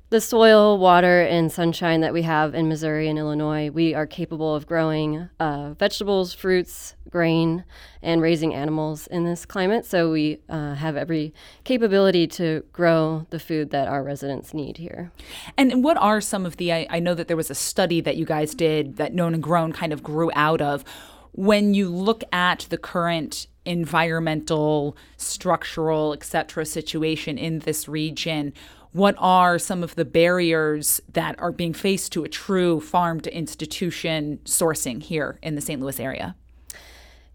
the 0.09 0.21
soil, 0.21 0.77
water, 0.77 1.21
and 1.21 1.51
sunshine 1.51 1.99
that 1.99 2.13
we 2.13 2.21
have 2.21 2.55
in 2.55 2.69
Missouri 2.69 3.09
and 3.09 3.19
Illinois, 3.19 3.69
we 3.69 3.93
are 3.93 4.07
capable 4.07 4.55
of 4.55 4.65
growing 4.65 5.29
uh, 5.39 5.73
vegetables, 5.73 6.33
fruits, 6.33 6.95
grain, 7.09 7.65
and 8.01 8.21
raising 8.21 8.53
animals 8.53 9.07
in 9.07 9.25
this 9.25 9.45
climate. 9.45 9.85
So 9.85 10.11
we 10.11 10.39
uh, 10.47 10.75
have 10.75 10.95
every 10.95 11.33
capability 11.65 12.25
to 12.27 12.63
grow 12.71 13.25
the 13.31 13.39
food 13.39 13.71
that 13.71 13.89
our 13.89 14.01
residents 14.01 14.53
need 14.53 14.77
here. 14.77 15.11
And 15.57 15.83
what 15.83 15.97
are 15.97 16.21
some 16.21 16.45
of 16.45 16.55
the? 16.55 16.71
I, 16.71 16.87
I 16.89 16.99
know 16.99 17.13
that 17.13 17.27
there 17.27 17.37
was 17.37 17.51
a 17.51 17.55
study 17.55 17.99
that 18.01 18.15
you 18.15 18.25
guys 18.25 18.55
did 18.55 18.95
that 18.95 19.13
Known 19.13 19.33
and 19.33 19.43
Grown 19.43 19.73
kind 19.73 19.91
of 19.91 20.03
grew 20.03 20.31
out 20.35 20.61
of. 20.61 20.85
When 21.33 21.73
you 21.73 21.89
look 21.89 22.23
at 22.31 22.65
the 22.69 22.77
current 22.77 23.47
environmental, 23.65 24.95
structural, 25.17 26.13
et 26.13 26.23
cetera, 26.23 26.65
situation 26.65 27.37
in 27.37 27.59
this 27.59 27.87
region, 27.89 28.53
what 28.91 29.15
are 29.17 29.60
some 29.60 29.84
of 29.84 29.96
the 29.96 30.06
barriers 30.06 31.01
that 31.12 31.39
are 31.39 31.51
being 31.51 31.74
faced 31.74 32.12
to 32.13 32.24
a 32.24 32.29
true 32.29 32.79
farm 32.79 33.20
to 33.22 33.36
institution 33.36 34.39
sourcing 34.46 35.01
here 35.01 35.39
in 35.41 35.56
the 35.56 35.62
St. 35.62 35.82
Louis 35.82 36.00
area? 36.00 36.36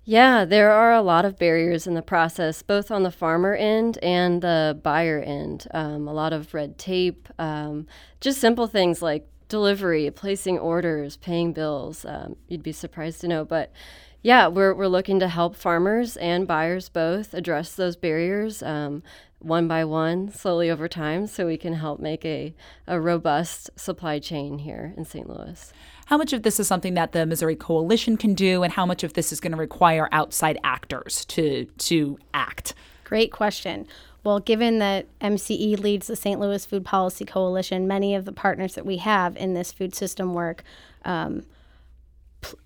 Yeah, 0.05 0.45
there 0.45 0.73
are 0.73 0.93
a 0.93 1.03
lot 1.03 1.25
of 1.25 1.39
barriers 1.39 1.87
in 1.87 1.95
the 1.95 2.03
process, 2.03 2.61
both 2.63 2.91
on 2.91 3.05
the 3.05 3.13
farmer 3.13 3.55
end 3.55 3.99
and 3.99 4.43
the 4.43 4.79
buyer 4.83 5.21
end. 5.21 5.69
Um, 5.73 6.09
a 6.09 6.13
lot 6.13 6.33
of 6.33 6.53
red 6.55 6.77
tape, 6.77 7.29
um, 7.39 7.87
just 8.21 8.41
simple 8.41 8.67
things 8.67 9.01
like 9.01 9.29
delivery, 9.49 10.11
placing 10.11 10.59
orders, 10.59 11.17
paying 11.17 11.53
bills. 11.53 12.05
Um, 12.05 12.37
you'd 12.49 12.65
be 12.65 12.73
surprised 12.73 13.21
to 13.21 13.29
know, 13.29 13.45
but 13.45 13.71
yeah, 14.23 14.49
we're, 14.49 14.75
we're 14.75 14.89
looking 14.89 15.21
to 15.21 15.29
help 15.29 15.55
farmers 15.55 16.17
and 16.17 16.49
buyers 16.49 16.89
both 16.89 17.33
address 17.33 17.75
those 17.75 17.95
barriers. 17.95 18.61
Um, 18.63 19.05
one 19.45 19.69
by 19.69 19.85
one, 19.85 20.31
slowly 20.31 20.71
over 20.71 20.89
time, 20.89 21.27
so 21.27 21.47
we 21.47 21.57
can 21.57 21.75
help 21.75 22.01
make 22.01 22.25
a, 22.25 22.55
a 22.87 23.01
robust 23.01 23.71
supply 23.77 24.19
chain 24.19 24.59
here 24.59 24.95
in 24.97 25.05
St. 25.05 25.29
Louis. 25.29 25.73
How 26.07 26.17
much 26.17 26.33
of 26.33 26.43
this 26.43 26.61
is 26.61 26.67
something 26.67 26.95
that 26.95 27.13
the 27.13 27.27
Missouri 27.27 27.57
Coalition 27.57 28.17
can 28.17 28.35
do, 28.35 28.63
and 28.63 28.73
how 28.73 28.87
much 28.87 29.03
of 29.03 29.15
this 29.15 29.33
is 29.33 29.41
going 29.41 29.53
to 29.53 29.59
require 29.59 30.09
outside 30.13 30.59
actors 30.65 31.25
to 31.27 31.65
to 31.79 32.19
act? 32.35 32.75
Great 33.05 33.33
question. 33.33 33.87
Well, 34.25 34.39
given 34.39 34.79
that 34.79 35.07
MCE 35.21 35.81
leads 35.81 36.07
the 36.07 36.17
St. 36.17 36.39
Louis 36.39 36.65
Food 36.65 36.85
Policy 36.85 37.25
Coalition, 37.25 37.89
many 37.89 38.15
of 38.15 38.25
the 38.25 38.33
partners 38.33 38.75
that 38.75 38.87
we 38.87 38.99
have 38.99 39.37
in 39.37 39.55
this 39.55 39.73
food 39.73 39.95
system 39.95 40.33
work 40.33 40.63
um, 41.05 41.45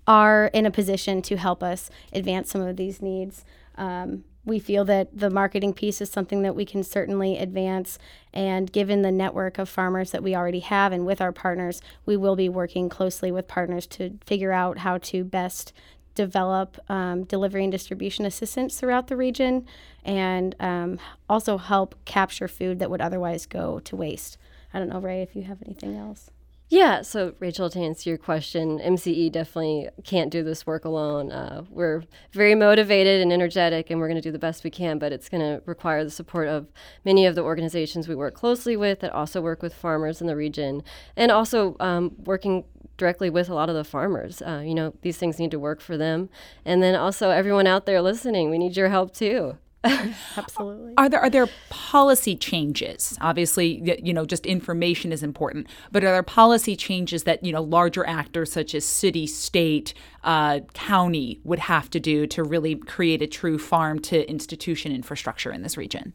are 0.05 0.47
in 0.53 0.65
a 0.65 0.71
position 0.71 1.21
to 1.23 1.37
help 1.37 1.63
us 1.63 1.89
advance 2.13 2.51
some 2.51 2.61
of 2.61 2.77
these 2.77 3.01
needs. 3.01 3.43
Um, 3.75 4.23
we 4.47 4.59
feel 4.59 4.85
that 4.85 5.09
the 5.13 5.29
marketing 5.29 5.73
piece 5.73 5.99
is 5.99 6.09
something 6.09 6.41
that 6.41 6.55
we 6.55 6.63
can 6.63 6.81
certainly 6.81 7.37
advance. 7.37 7.99
And 8.33 8.71
given 8.71 9.01
the 9.01 9.11
network 9.11 9.57
of 9.57 9.67
farmers 9.67 10.11
that 10.11 10.23
we 10.23 10.35
already 10.35 10.61
have 10.61 10.93
and 10.93 11.05
with 11.05 11.19
our 11.19 11.33
partners, 11.33 11.81
we 12.05 12.15
will 12.15 12.37
be 12.37 12.47
working 12.47 12.87
closely 12.87 13.29
with 13.29 13.49
partners 13.49 13.85
to 13.87 14.17
figure 14.25 14.53
out 14.53 14.79
how 14.79 14.99
to 14.99 15.25
best 15.25 15.73
develop 16.15 16.79
um, 16.89 17.25
delivery 17.25 17.63
and 17.63 17.73
distribution 17.73 18.25
assistance 18.25 18.79
throughout 18.79 19.07
the 19.07 19.17
region 19.17 19.65
and 20.05 20.55
um, 20.61 20.97
also 21.29 21.57
help 21.57 21.93
capture 22.05 22.47
food 22.47 22.79
that 22.79 22.89
would 22.89 23.01
otherwise 23.01 23.45
go 23.45 23.79
to 23.81 23.97
waste. 23.97 24.37
I 24.73 24.79
don't 24.79 24.87
know, 24.87 24.99
Ray, 24.99 25.21
if 25.21 25.35
you 25.35 25.43
have 25.43 25.61
anything 25.65 25.97
else. 25.97 26.31
Yeah, 26.69 27.01
so 27.01 27.33
Rachel, 27.39 27.69
to 27.69 27.79
answer 27.79 28.09
your 28.09 28.17
question, 28.17 28.77
MCE 28.79 29.31
definitely 29.31 29.87
can't 30.03 30.29
do 30.29 30.43
this 30.43 30.67
work 30.67 30.83
alone. 30.83 31.31
Uh, 31.31 31.63
we're 31.69 32.03
very 32.33 32.55
motivated 32.55 33.21
and 33.21 33.31
energetic, 33.31 33.89
and 33.89 34.01
we're 34.01 34.09
going 34.09 34.21
to 34.21 34.21
do 34.21 34.33
the 34.33 34.39
best 34.39 34.65
we 34.65 34.69
can, 34.69 34.99
but 34.99 35.13
it's 35.13 35.29
going 35.29 35.39
to 35.39 35.63
require 35.65 36.03
the 36.03 36.09
support 36.09 36.49
of 36.49 36.67
many 37.05 37.25
of 37.25 37.35
the 37.35 37.41
organizations 37.41 38.09
we 38.09 38.15
work 38.15 38.33
closely 38.33 38.75
with 38.75 38.99
that 38.99 39.13
also 39.13 39.39
work 39.39 39.61
with 39.63 39.73
farmers 39.73 40.19
in 40.19 40.27
the 40.27 40.35
region, 40.35 40.83
and 41.15 41.31
also 41.31 41.77
um, 41.79 42.13
working 42.25 42.65
directly 42.97 43.29
with 43.29 43.47
a 43.47 43.53
lot 43.53 43.69
of 43.69 43.75
the 43.75 43.85
farmers. 43.85 44.41
Uh, 44.41 44.61
you 44.65 44.75
know, 44.75 44.93
these 45.03 45.17
things 45.17 45.39
need 45.39 45.51
to 45.51 45.59
work 45.59 45.79
for 45.79 45.95
them. 45.95 46.27
And 46.65 46.83
then 46.83 46.95
also, 46.95 47.29
everyone 47.29 47.67
out 47.67 47.85
there 47.85 48.01
listening, 48.01 48.49
we 48.49 48.57
need 48.57 48.75
your 48.75 48.89
help 48.89 49.13
too. 49.13 49.57
Absolutely. 50.37 50.93
Are 50.97 51.07
there 51.07 51.19
are 51.19 51.29
there 51.29 51.47
policy 51.69 52.35
changes? 52.35 53.17
Obviously, 53.21 53.99
you 54.03 54.13
know, 54.13 54.25
just 54.25 54.45
information 54.45 55.11
is 55.11 55.21
important, 55.21 55.67
but 55.91 56.03
are 56.03 56.11
there 56.11 56.23
policy 56.23 56.75
changes 56.75 57.23
that 57.23 57.43
you 57.43 57.51
know 57.51 57.61
larger 57.61 58.05
actors 58.05 58.51
such 58.51 58.73
as 58.73 58.83
city, 58.85 59.27
state, 59.27 59.93
uh, 60.23 60.61
county 60.73 61.39
would 61.43 61.59
have 61.59 61.89
to 61.91 61.99
do 61.99 62.25
to 62.27 62.43
really 62.43 62.75
create 62.75 63.21
a 63.21 63.27
true 63.27 63.59
farm 63.59 63.99
to 63.99 64.27
institution 64.29 64.91
infrastructure 64.91 65.51
in 65.51 65.61
this 65.61 65.77
region? 65.77 66.13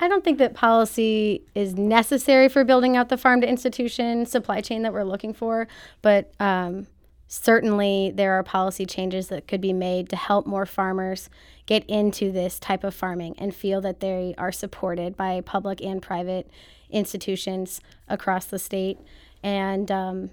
I 0.00 0.08
don't 0.08 0.24
think 0.24 0.38
that 0.38 0.54
policy 0.54 1.42
is 1.54 1.74
necessary 1.74 2.48
for 2.48 2.64
building 2.64 2.96
out 2.96 3.08
the 3.08 3.16
farm 3.16 3.40
to 3.40 3.48
institution 3.48 4.26
supply 4.26 4.60
chain 4.60 4.82
that 4.82 4.92
we're 4.92 5.04
looking 5.04 5.34
for, 5.34 5.68
but 6.02 6.32
um, 6.40 6.86
certainly 7.28 8.10
there 8.12 8.32
are 8.32 8.42
policy 8.42 8.86
changes 8.86 9.28
that 9.28 9.46
could 9.46 9.60
be 9.60 9.72
made 9.72 10.08
to 10.08 10.16
help 10.16 10.46
more 10.46 10.66
farmers 10.66 11.28
get 11.66 11.84
into 11.86 12.32
this 12.32 12.58
type 12.58 12.82
of 12.82 12.94
farming 12.94 13.34
and 13.38 13.54
feel 13.54 13.82
that 13.82 14.00
they 14.00 14.34
are 14.38 14.50
supported 14.50 15.16
by 15.16 15.40
public 15.42 15.82
and 15.82 16.00
private 16.00 16.50
institutions 16.90 17.80
across 18.08 18.46
the 18.46 18.58
state. 18.58 18.98
And 19.42 19.90
um, 19.90 20.30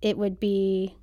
it 0.00 0.16
would 0.16 0.38
be 0.38 0.94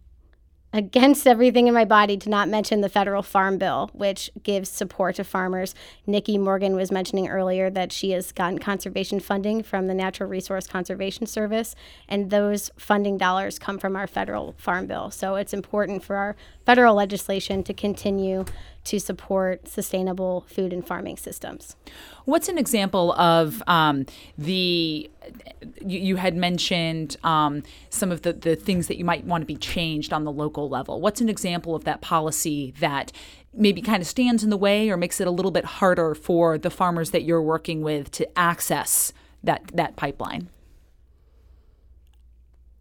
against 0.76 1.26
everything 1.26 1.68
in 1.68 1.74
my 1.74 1.86
body 1.86 2.18
to 2.18 2.30
not 2.30 2.50
mention 2.50 2.82
the 2.82 2.90
federal 2.90 3.24
farm 3.24 3.58
bill, 3.58 3.90
which 3.94 4.30
gives 4.44 4.68
support 4.68 5.16
to 5.16 5.24
farmers. 5.24 5.74
Nikki 6.06 6.38
Morgan 6.38 6.76
was 6.76 6.92
mentioning 6.92 7.30
earlier 7.30 7.70
that 7.70 7.94
she 7.94 8.12
has 8.12 8.34
gotten 8.34 8.60
conservation 8.60 9.22
funding 9.22 9.64
from 9.64 9.88
the 9.88 9.94
Natural 9.94 10.30
Resource 10.30 10.68
Conservation 10.68 11.28
Service, 11.28 11.76
and 12.10 12.30
those 12.30 12.72
funding 12.76 13.18
dollars 13.18 13.58
come 13.58 13.80
from 13.80 13.96
our 13.96 14.06
federal 14.06 14.54
farm 14.58 14.86
bill. 14.86 15.12
So 15.12 15.36
it's 15.36 15.54
important 15.54 16.04
for 16.04 16.18
our 16.18 16.36
federal 16.66 16.96
legislation 16.96 17.64
to 17.64 17.74
continue 17.74 18.44
to 18.86 19.00
support 19.00 19.68
sustainable 19.68 20.46
food 20.48 20.72
and 20.72 20.86
farming 20.86 21.18
systems. 21.18 21.76
What's 22.26 22.48
an 22.48 22.58
example 22.58 23.14
of 23.14 23.62
um, 23.68 24.06
the 24.38 25.10
you, 25.86 26.00
you, 26.00 26.16
had 26.18 26.36
mentioned 26.36 27.18
um, 27.24 27.64
some 27.90 28.12
of 28.12 28.22
the, 28.22 28.34
the 28.34 28.56
things 28.56 28.88
that 28.88 28.98
you 28.98 29.06
might 29.06 29.26
want 29.26 29.42
to 29.42 29.46
be 29.46 29.56
changed 29.56 30.14
on 30.14 30.24
the 30.24 30.32
local 30.32 30.70
level. 30.70 31.02
What's 31.02 31.20
an 31.20 31.30
example 31.30 31.76
of 31.76 31.84
that 31.86 32.02
policy 32.02 32.74
that 32.80 33.12
maybe 33.54 33.82
kind 33.82 34.02
of 34.02 34.08
stands 34.08 34.44
in 34.44 34.50
the 34.50 34.58
way 34.58 34.90
or 34.90 34.98
makes 34.98 35.20
it 35.20 35.28
a 35.28 35.32
little 35.32 35.52
bit 35.52 35.66
harder 35.66 36.14
for 36.14 36.58
the 36.58 36.70
farmers 36.70 37.12
that 37.12 37.24
you're 37.24 37.42
working 37.42 37.82
with 37.82 38.12
to 38.12 38.38
access 38.38 39.14
that 39.44 39.64
that 39.74 39.96
pipeline? 39.96 40.50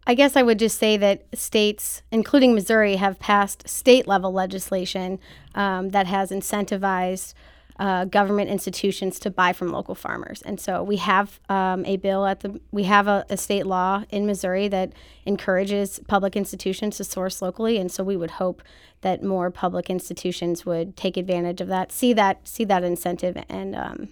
I 0.07 0.13
guess 0.13 0.35
I 0.35 0.43
would 0.43 0.59
just 0.59 0.77
say 0.77 0.97
that 0.97 1.25
states, 1.33 2.03
including 2.11 2.53
Missouri, 2.53 2.97
have 2.97 3.19
passed 3.19 3.67
state 3.67 4.07
level 4.07 4.31
legislation 4.31 5.19
um, 5.55 5.89
that 5.89 6.05
has 6.05 6.29
incentivized 6.29 7.33
uh, 7.77 8.05
government 8.05 8.49
institutions 8.49 9.19
to 9.19 9.29
buy 9.29 9.51
from 9.51 9.71
local 9.71 9.95
farmers. 9.95 10.41
And 10.43 10.59
so 10.61 10.81
we 10.81 10.97
have 10.97 11.39
um, 11.49 11.83
a 11.85 11.97
bill 11.97 12.25
at 12.25 12.39
the, 12.39 12.61
we 12.71 12.83
have 12.83 13.07
a, 13.07 13.25
a, 13.29 13.35
state 13.35 13.65
law 13.65 14.05
in 14.11 14.25
Missouri 14.25 14.69
that 14.69 14.93
encourages 15.25 15.99
public 16.07 16.37
institutions 16.37 16.97
to 16.97 17.03
source 17.03 17.41
locally. 17.41 17.77
And 17.77 17.91
so 17.91 18.01
we 18.01 18.15
would 18.15 18.31
hope 18.31 18.63
that 19.01 19.23
more 19.23 19.51
public 19.51 19.89
institutions 19.89 20.65
would 20.65 20.95
take 20.95 21.17
advantage 21.17 21.59
of 21.59 21.67
that, 21.67 21.91
see 21.91 22.13
that, 22.13 22.47
see 22.47 22.63
that 22.63 22.83
incentive, 22.85 23.43
and 23.49 23.75
um, 23.75 24.09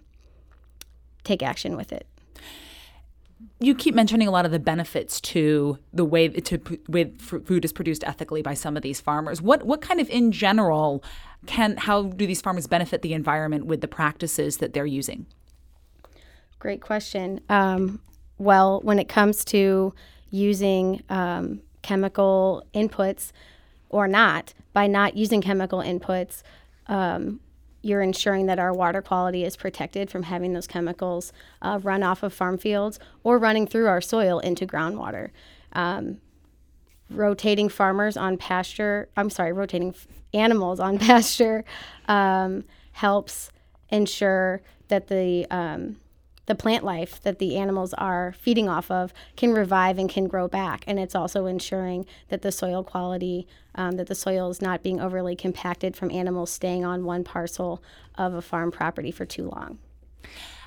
take 1.23 1.41
action 1.41 1.77
with 1.77 1.93
it 1.93 2.05
you 3.59 3.75
keep 3.75 3.95
mentioning 3.95 4.27
a 4.27 4.31
lot 4.31 4.45
of 4.45 4.51
the 4.51 4.59
benefits 4.59 5.21
to 5.21 5.77
the 5.93 6.05
way 6.05 6.27
to 6.27 6.79
with 6.87 7.19
food 7.21 7.63
is 7.63 7.73
produced 7.73 8.03
ethically 8.05 8.41
by 8.41 8.53
some 8.53 8.75
of 8.75 8.83
these 8.83 8.99
farmers. 8.99 9.41
What 9.41 9.63
what 9.63 9.81
kind 9.81 9.99
of 9.99 10.09
in 10.09 10.31
general 10.31 11.03
can 11.45 11.77
how 11.77 12.03
do 12.03 12.27
these 12.27 12.41
farmers 12.41 12.67
benefit 12.67 13.01
the 13.01 13.13
environment 13.13 13.65
with 13.65 13.81
the 13.81 13.87
practices 13.87 14.57
that 14.57 14.73
they're 14.73 14.85
using? 14.85 15.25
Great 16.59 16.81
question. 16.81 17.41
Um, 17.49 18.01
well, 18.37 18.79
when 18.81 18.99
it 18.99 19.09
comes 19.09 19.43
to 19.45 19.93
using 20.29 21.03
um, 21.09 21.61
chemical 21.81 22.65
inputs 22.73 23.31
or 23.89 24.07
not, 24.07 24.53
by 24.73 24.87
not 24.87 25.15
using 25.15 25.41
chemical 25.41 25.79
inputs, 25.79 26.41
um, 26.87 27.39
you're 27.83 28.01
ensuring 28.01 28.47
that 28.47 28.57
our 28.57 28.73
water 28.73 29.01
quality 29.01 29.43
is 29.43 29.55
protected 29.55 30.09
from 30.09 30.23
having 30.23 30.53
those 30.53 30.65
chemicals 30.65 31.31
uh, 31.61 31.79
run 31.83 32.01
off 32.01 32.23
of 32.23 32.33
farm 32.33 32.57
fields 32.57 32.97
or 33.23 33.37
running 33.37 33.67
through 33.67 33.87
our 33.87 34.01
soil 34.01 34.39
into 34.39 34.65
groundwater. 34.65 35.29
Um, 35.73 36.17
rotating 37.09 37.69
farmers 37.69 38.17
on 38.17 38.37
pasture, 38.37 39.09
I'm 39.15 39.29
sorry, 39.29 39.53
rotating 39.53 39.89
f- 39.89 40.07
animals 40.33 40.79
on 40.79 40.97
pasture 40.99 41.65
um, 42.07 42.63
helps 42.93 43.51
ensure 43.89 44.61
that 44.87 45.07
the 45.07 45.45
um, 45.51 45.97
the 46.45 46.55
plant 46.55 46.83
life 46.83 47.21
that 47.23 47.39
the 47.39 47.57
animals 47.57 47.93
are 47.93 48.33
feeding 48.37 48.67
off 48.67 48.91
of 48.91 49.13
can 49.37 49.53
revive 49.53 49.97
and 49.97 50.09
can 50.09 50.27
grow 50.27 50.47
back. 50.47 50.83
And 50.87 50.99
it's 50.99 51.15
also 51.15 51.45
ensuring 51.45 52.05
that 52.27 52.41
the 52.41 52.51
soil 52.51 52.83
quality, 52.83 53.47
um, 53.75 53.97
that 53.97 54.07
the 54.07 54.15
soil 54.15 54.49
is 54.49 54.61
not 54.61 54.83
being 54.83 54.99
overly 54.99 55.35
compacted 55.35 55.95
from 55.95 56.11
animals 56.11 56.51
staying 56.51 56.85
on 56.85 57.05
one 57.05 57.23
parcel 57.23 57.83
of 58.15 58.33
a 58.33 58.41
farm 58.41 58.71
property 58.71 59.11
for 59.11 59.25
too 59.25 59.49
long. 59.49 59.79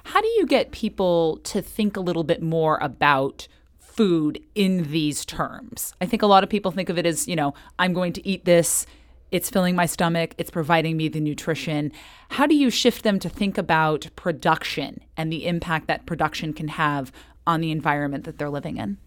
How 0.04 0.20
do 0.20 0.28
you 0.28 0.46
get 0.46 0.70
people 0.70 1.38
to 1.44 1.60
think 1.60 1.96
a 1.96 2.00
little 2.00 2.24
bit 2.24 2.42
more 2.42 2.78
about 2.80 3.48
food 3.78 4.40
in 4.54 4.90
these 4.90 5.24
terms? 5.24 5.94
I 6.00 6.06
think 6.06 6.22
a 6.22 6.26
lot 6.26 6.44
of 6.44 6.50
people 6.50 6.70
think 6.70 6.88
of 6.88 6.98
it 6.98 7.06
as, 7.06 7.26
you 7.26 7.34
know, 7.34 7.54
I'm 7.78 7.92
going 7.92 8.12
to 8.14 8.26
eat 8.26 8.44
this 8.44 8.86
it's 9.32 9.50
filling 9.50 9.74
my 9.74 9.86
stomach, 9.86 10.34
it's 10.38 10.50
providing 10.50 10.96
me 10.96 11.08
the 11.08 11.20
nutrition. 11.20 11.92
How 12.30 12.46
do 12.46 12.54
you 12.54 12.70
shift 12.70 13.02
them 13.02 13.18
to 13.18 13.28
think 13.28 13.58
about 13.58 14.08
production 14.14 15.00
and 15.16 15.32
the 15.32 15.46
impact 15.46 15.88
that 15.88 16.06
production 16.06 16.52
can 16.52 16.68
have 16.68 17.10
on 17.46 17.60
the 17.60 17.72
environment 17.72 18.24
that 18.24 18.38
they're 18.38 18.50
living 18.50 18.76
in? 18.76 18.98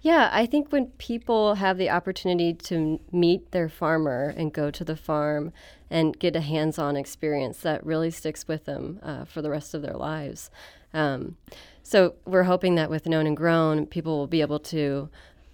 Yeah, 0.00 0.30
I 0.32 0.46
think 0.46 0.70
when 0.70 0.86
people 0.98 1.54
have 1.54 1.76
the 1.76 1.90
opportunity 1.90 2.54
to 2.54 3.00
meet 3.10 3.50
their 3.50 3.68
farmer 3.68 4.32
and 4.36 4.52
go 4.52 4.70
to 4.70 4.84
the 4.84 4.96
farm 4.96 5.52
and 5.90 6.18
get 6.18 6.36
a 6.36 6.40
hands 6.40 6.78
on 6.78 6.96
experience, 6.96 7.58
that 7.60 7.84
really 7.84 8.10
sticks 8.10 8.46
with 8.46 8.64
them 8.64 9.00
uh, 9.02 9.24
for 9.24 9.42
the 9.42 9.50
rest 9.50 9.74
of 9.74 9.82
their 9.82 9.96
lives. 9.96 10.50
Um, 10.94 11.36
so 11.82 12.14
we're 12.24 12.44
hoping 12.44 12.76
that 12.76 12.90
with 12.90 13.06
Known 13.06 13.26
and 13.26 13.36
Grown, 13.36 13.86
people 13.86 14.18
will 14.18 14.26
be 14.26 14.40
able 14.40 14.60
to 14.60 15.08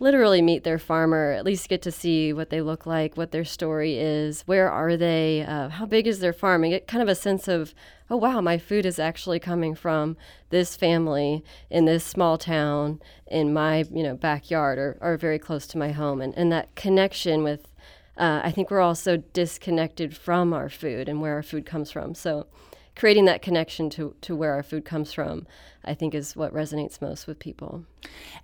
literally 0.04 0.42
meet 0.42 0.64
their 0.64 0.78
farmer, 0.78 1.32
at 1.32 1.46
least 1.46 1.66
get 1.66 1.80
to 1.80 1.90
see 1.90 2.30
what 2.30 2.50
they 2.50 2.60
look 2.60 2.84
like, 2.84 3.16
what 3.16 3.32
their 3.32 3.44
story 3.44 3.96
is, 3.96 4.42
where 4.42 4.70
are 4.70 4.98
they, 4.98 5.42
uh, 5.42 5.70
how 5.70 5.86
big 5.86 6.06
is 6.06 6.20
their 6.20 6.34
farm, 6.34 6.62
and 6.62 6.74
get 6.74 6.86
kind 6.86 7.02
of 7.02 7.08
a 7.08 7.14
sense 7.14 7.48
of, 7.48 7.74
oh 8.10 8.16
wow, 8.16 8.42
my 8.42 8.58
food 8.58 8.84
is 8.84 8.98
actually 8.98 9.40
coming 9.40 9.74
from 9.74 10.14
this 10.50 10.76
family 10.76 11.42
in 11.70 11.86
this 11.86 12.04
small 12.04 12.36
town 12.36 13.00
in 13.26 13.54
my 13.54 13.86
you 13.90 14.02
know 14.02 14.14
backyard 14.14 14.78
or, 14.78 14.98
or 15.00 15.16
very 15.16 15.38
close 15.38 15.66
to 15.66 15.78
my 15.78 15.90
home, 15.90 16.20
and, 16.20 16.34
and 16.36 16.52
that 16.52 16.74
connection 16.76 17.42
with. 17.42 17.68
Uh, 18.16 18.42
I 18.44 18.52
think 18.52 18.70
we're 18.70 18.80
all 18.80 18.94
so 18.94 19.16
disconnected 19.16 20.16
from 20.16 20.52
our 20.52 20.68
food 20.68 21.08
and 21.08 21.20
where 21.20 21.34
our 21.34 21.42
food 21.42 21.66
comes 21.66 21.90
from. 21.90 22.14
So, 22.14 22.46
creating 22.96 23.24
that 23.24 23.42
connection 23.42 23.90
to, 23.90 24.14
to 24.20 24.36
where 24.36 24.52
our 24.52 24.62
food 24.62 24.84
comes 24.84 25.12
from, 25.12 25.46
I 25.84 25.94
think 25.94 26.14
is 26.14 26.36
what 26.36 26.54
resonates 26.54 27.00
most 27.00 27.26
with 27.26 27.38
people. 27.38 27.84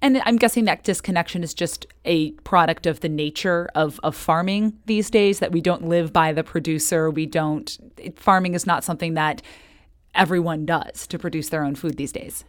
And 0.02 0.20
I'm 0.24 0.36
guessing 0.36 0.64
that 0.64 0.82
disconnection 0.82 1.42
is 1.42 1.54
just 1.54 1.86
a 2.04 2.32
product 2.32 2.86
of 2.86 3.00
the 3.00 3.08
nature 3.08 3.70
of, 3.74 4.00
of 4.02 4.16
farming 4.16 4.78
these 4.86 5.08
days, 5.10 5.38
that 5.38 5.52
we 5.52 5.60
don't 5.60 5.88
live 5.88 6.12
by 6.12 6.32
the 6.32 6.42
producer. 6.42 7.10
We 7.10 7.26
don't, 7.26 7.78
farming 8.16 8.54
is 8.54 8.66
not 8.66 8.82
something 8.82 9.14
that 9.14 9.40
everyone 10.14 10.66
does 10.66 11.06
to 11.06 11.18
produce 11.18 11.50
their 11.50 11.62
own 11.62 11.76
food 11.76 11.96
these 11.96 12.12
days. 12.12 12.44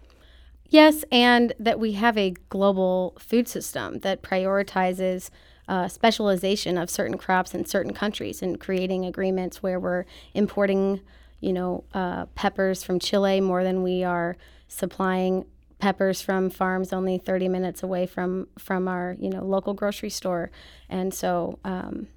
Yes, 0.69 1.03
and 1.11 1.53
that 1.59 1.79
we 1.79 1.91
have 1.93 2.17
a 2.17 2.33
global 2.49 3.15
food 3.19 3.47
system 3.47 3.99
that 3.99 4.23
prioritizes 4.23 5.29
uh, 5.67 5.87
specialization 5.87 6.77
of 6.77 6.89
certain 6.89 7.17
crops 7.17 7.53
in 7.53 7.65
certain 7.65 7.93
countries 7.93 8.41
and 8.41 8.59
creating 8.59 9.05
agreements 9.05 9.61
where 9.61 9.79
we're 9.79 10.05
importing 10.33 11.01
you 11.41 11.53
know, 11.53 11.83
uh, 11.93 12.27
peppers 12.27 12.83
from 12.83 12.99
Chile 12.99 13.41
more 13.41 13.63
than 13.63 13.83
we 13.83 14.03
are 14.03 14.37
supplying 14.67 15.45
peppers 15.79 16.21
from 16.21 16.49
farms 16.49 16.93
only 16.93 17.17
30 17.17 17.49
minutes 17.49 17.81
away 17.83 18.05
from 18.05 18.47
from 18.57 18.87
our 18.87 19.17
you 19.19 19.29
know 19.29 19.43
local 19.43 19.73
grocery 19.73 20.09
store. 20.09 20.51
And 20.89 21.13
so 21.13 21.59
um, 21.65 22.07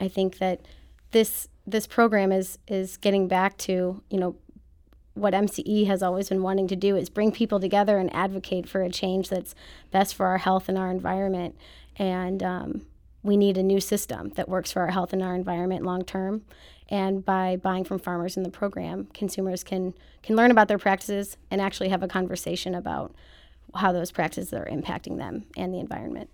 I 0.00 0.08
think 0.08 0.38
that 0.38 0.62
this 1.10 1.48
this 1.66 1.86
program 1.86 2.32
is 2.32 2.58
is 2.68 2.96
getting 2.96 3.28
back 3.28 3.58
to 3.58 4.02
you 4.08 4.18
know 4.18 4.36
what 5.14 5.32
MCE 5.32 5.86
has 5.86 6.02
always 6.02 6.28
been 6.28 6.42
wanting 6.42 6.68
to 6.68 6.76
do 6.76 6.94
is 6.94 7.08
bring 7.08 7.32
people 7.32 7.58
together 7.58 7.98
and 7.98 8.14
advocate 8.14 8.68
for 8.68 8.82
a 8.82 8.90
change 8.90 9.30
that's 9.30 9.54
best 9.90 10.14
for 10.14 10.26
our 10.26 10.38
health 10.38 10.68
and 10.68 10.76
our 10.76 10.90
environment. 10.90 11.56
And 11.98 12.42
um, 12.42 12.86
we 13.22 13.38
need 13.38 13.56
a 13.56 13.62
new 13.62 13.80
system 13.80 14.32
that 14.36 14.46
works 14.46 14.72
for 14.72 14.82
our 14.82 14.90
health 14.90 15.14
and 15.14 15.22
our 15.22 15.34
environment 15.34 15.84
long 15.84 16.04
term 16.04 16.42
and 16.88 17.24
by 17.24 17.56
buying 17.56 17.84
from 17.84 17.98
farmers 17.98 18.36
in 18.36 18.42
the 18.42 18.50
program, 18.50 19.08
consumers 19.12 19.64
can 19.64 19.94
can 20.22 20.36
learn 20.36 20.50
about 20.50 20.68
their 20.68 20.78
practices 20.78 21.36
and 21.50 21.60
actually 21.60 21.88
have 21.88 22.02
a 22.02 22.08
conversation 22.08 22.74
about 22.74 23.14
how 23.74 23.92
those 23.92 24.10
practices 24.10 24.52
are 24.52 24.66
impacting 24.66 25.18
them 25.18 25.44
and 25.56 25.72
the 25.72 25.78
environment. 25.78 26.30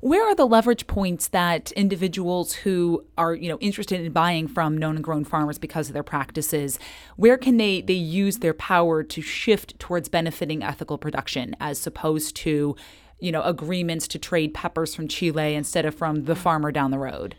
Where 0.00 0.24
are 0.24 0.34
the 0.34 0.46
leverage 0.46 0.88
points 0.88 1.28
that 1.28 1.70
individuals 1.72 2.54
who 2.54 3.04
are, 3.16 3.36
you 3.36 3.48
know, 3.48 3.58
interested 3.58 4.00
in 4.00 4.10
buying 4.10 4.48
from 4.48 4.76
known 4.76 4.96
and 4.96 5.04
grown 5.04 5.22
farmers 5.22 5.58
because 5.58 5.88
of 5.88 5.94
their 5.94 6.02
practices, 6.02 6.80
where 7.16 7.38
can 7.38 7.56
they 7.56 7.82
they 7.82 7.92
use 7.92 8.38
their 8.38 8.54
power 8.54 9.04
to 9.04 9.22
shift 9.22 9.78
towards 9.78 10.08
benefiting 10.08 10.62
ethical 10.62 10.98
production 10.98 11.54
as 11.60 11.86
opposed 11.86 12.34
to, 12.36 12.74
you 13.20 13.30
know, 13.30 13.42
agreements 13.42 14.08
to 14.08 14.18
trade 14.18 14.54
peppers 14.54 14.92
from 14.92 15.06
Chile 15.06 15.54
instead 15.54 15.84
of 15.84 15.94
from 15.94 16.24
the 16.24 16.34
farmer 16.34 16.72
down 16.72 16.90
the 16.90 16.98
road? 16.98 17.36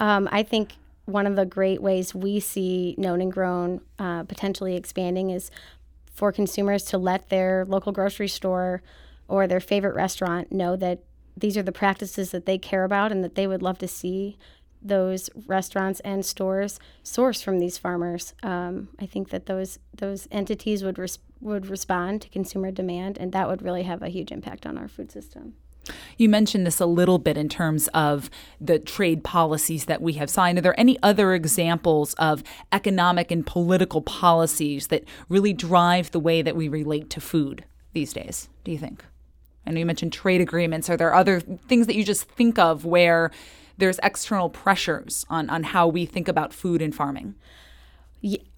Um, 0.00 0.28
I 0.32 0.42
think 0.42 0.72
one 1.06 1.26
of 1.26 1.36
the 1.36 1.46
great 1.46 1.80
ways 1.80 2.14
we 2.14 2.38
see 2.40 2.94
known 2.98 3.20
and 3.20 3.32
grown 3.32 3.80
uh, 3.98 4.24
potentially 4.24 4.76
expanding 4.76 5.30
is 5.30 5.50
for 6.12 6.32
consumers 6.32 6.84
to 6.84 6.98
let 6.98 7.28
their 7.28 7.64
local 7.66 7.92
grocery 7.92 8.28
store 8.28 8.82
or 9.28 9.46
their 9.46 9.60
favorite 9.60 9.94
restaurant 9.94 10.52
know 10.52 10.76
that 10.76 11.00
these 11.36 11.56
are 11.56 11.62
the 11.62 11.72
practices 11.72 12.30
that 12.30 12.46
they 12.46 12.58
care 12.58 12.84
about 12.84 13.12
and 13.12 13.22
that 13.22 13.34
they 13.34 13.46
would 13.46 13.62
love 13.62 13.78
to 13.78 13.88
see 13.88 14.36
those 14.82 15.28
restaurants 15.46 16.00
and 16.00 16.24
stores 16.24 16.78
source 17.02 17.42
from 17.42 17.58
these 17.58 17.78
farmers. 17.78 18.34
Um, 18.42 18.88
I 18.98 19.06
think 19.06 19.30
that 19.30 19.46
those 19.46 19.78
those 19.94 20.28
entities 20.30 20.84
would 20.84 20.98
res- 20.98 21.18
would 21.40 21.66
respond 21.66 22.22
to 22.22 22.28
consumer 22.28 22.70
demand, 22.70 23.18
and 23.18 23.32
that 23.32 23.48
would 23.48 23.62
really 23.62 23.82
have 23.82 24.02
a 24.02 24.08
huge 24.08 24.32
impact 24.32 24.66
on 24.66 24.78
our 24.78 24.88
food 24.88 25.10
system. 25.10 25.54
You 26.16 26.28
mentioned 26.28 26.66
this 26.66 26.80
a 26.80 26.86
little 26.86 27.18
bit 27.18 27.36
in 27.36 27.48
terms 27.48 27.88
of 27.88 28.30
the 28.60 28.78
trade 28.78 29.24
policies 29.24 29.86
that 29.86 30.02
we 30.02 30.14
have 30.14 30.30
signed. 30.30 30.58
Are 30.58 30.62
there 30.62 30.80
any 30.80 30.98
other 31.02 31.34
examples 31.34 32.14
of 32.14 32.42
economic 32.72 33.30
and 33.30 33.46
political 33.46 34.02
policies 34.02 34.88
that 34.88 35.04
really 35.28 35.52
drive 35.52 36.10
the 36.10 36.20
way 36.20 36.42
that 36.42 36.56
we 36.56 36.68
relate 36.68 37.10
to 37.10 37.20
food 37.20 37.64
these 37.92 38.12
days, 38.12 38.48
do 38.62 38.70
you 38.72 38.78
think? 38.78 39.04
I 39.66 39.70
know 39.70 39.80
you 39.80 39.86
mentioned 39.86 40.12
trade 40.12 40.40
agreements. 40.40 40.88
Are 40.88 40.96
there 40.96 41.14
other 41.14 41.40
things 41.40 41.86
that 41.86 41.96
you 41.96 42.04
just 42.04 42.28
think 42.28 42.58
of 42.58 42.84
where 42.84 43.30
there's 43.78 43.98
external 44.02 44.48
pressures 44.48 45.26
on, 45.28 45.50
on 45.50 45.64
how 45.64 45.88
we 45.88 46.06
think 46.06 46.28
about 46.28 46.52
food 46.52 46.80
and 46.80 46.94
farming? 46.94 47.34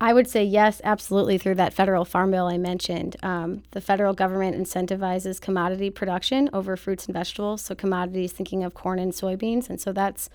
I 0.01 0.13
would 0.13 0.29
say 0.29 0.45
yes, 0.45 0.81
absolutely, 0.85 1.37
through 1.37 1.57
that 1.57 1.75
federal 1.75 2.05
farm 2.05 2.31
bill 2.31 2.47
I 2.47 2.57
mentioned. 2.59 3.17
Um, 3.23 3.65
the 3.73 3.81
federal 3.81 4.15
government 4.15 4.57
incentivizes 4.57 5.41
commodity 5.41 5.91
production 5.91 6.49
over 6.53 6.77
fruits 6.77 7.07
and 7.07 7.13
vegetables. 7.13 7.63
So, 7.63 7.75
commodities, 7.75 8.33
thinking 8.33 8.65
of 8.65 8.75
corn 8.75 8.99
and 8.99 9.13
soybeans. 9.13 9.69
And 9.69 9.81
so, 9.81 9.93
that's 9.93 10.31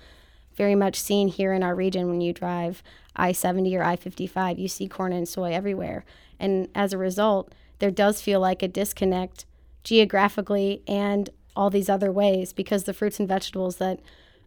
very 0.56 0.76
much 0.76 1.00
seen 1.00 1.30
here 1.30 1.54
in 1.54 1.64
our 1.64 1.74
region 1.74 2.10
when 2.10 2.22
you 2.22 2.34
drive 2.34 2.84
I 3.16 3.32
70 3.32 3.76
or 3.76 3.84
I 3.84 3.96
55. 3.96 4.60
You 4.60 4.68
see 4.68 4.88
corn 4.88 5.14
and 5.14 5.28
soy 5.28 5.54
everywhere. 5.54 6.06
And 6.40 6.68
as 6.76 6.94
a 6.94 6.98
result, 6.98 7.54
there 7.80 7.92
does 7.92 8.22
feel 8.22 8.40
like 8.40 8.62
a 8.62 8.68
disconnect 8.68 9.46
geographically 9.84 10.82
and 10.88 11.30
all 11.56 11.70
these 11.70 11.90
other 11.90 12.12
ways 12.12 12.54
because 12.54 12.84
the 12.84 12.94
fruits 12.94 13.20
and 13.20 13.28
vegetables 13.28 13.78
that 13.78 14.00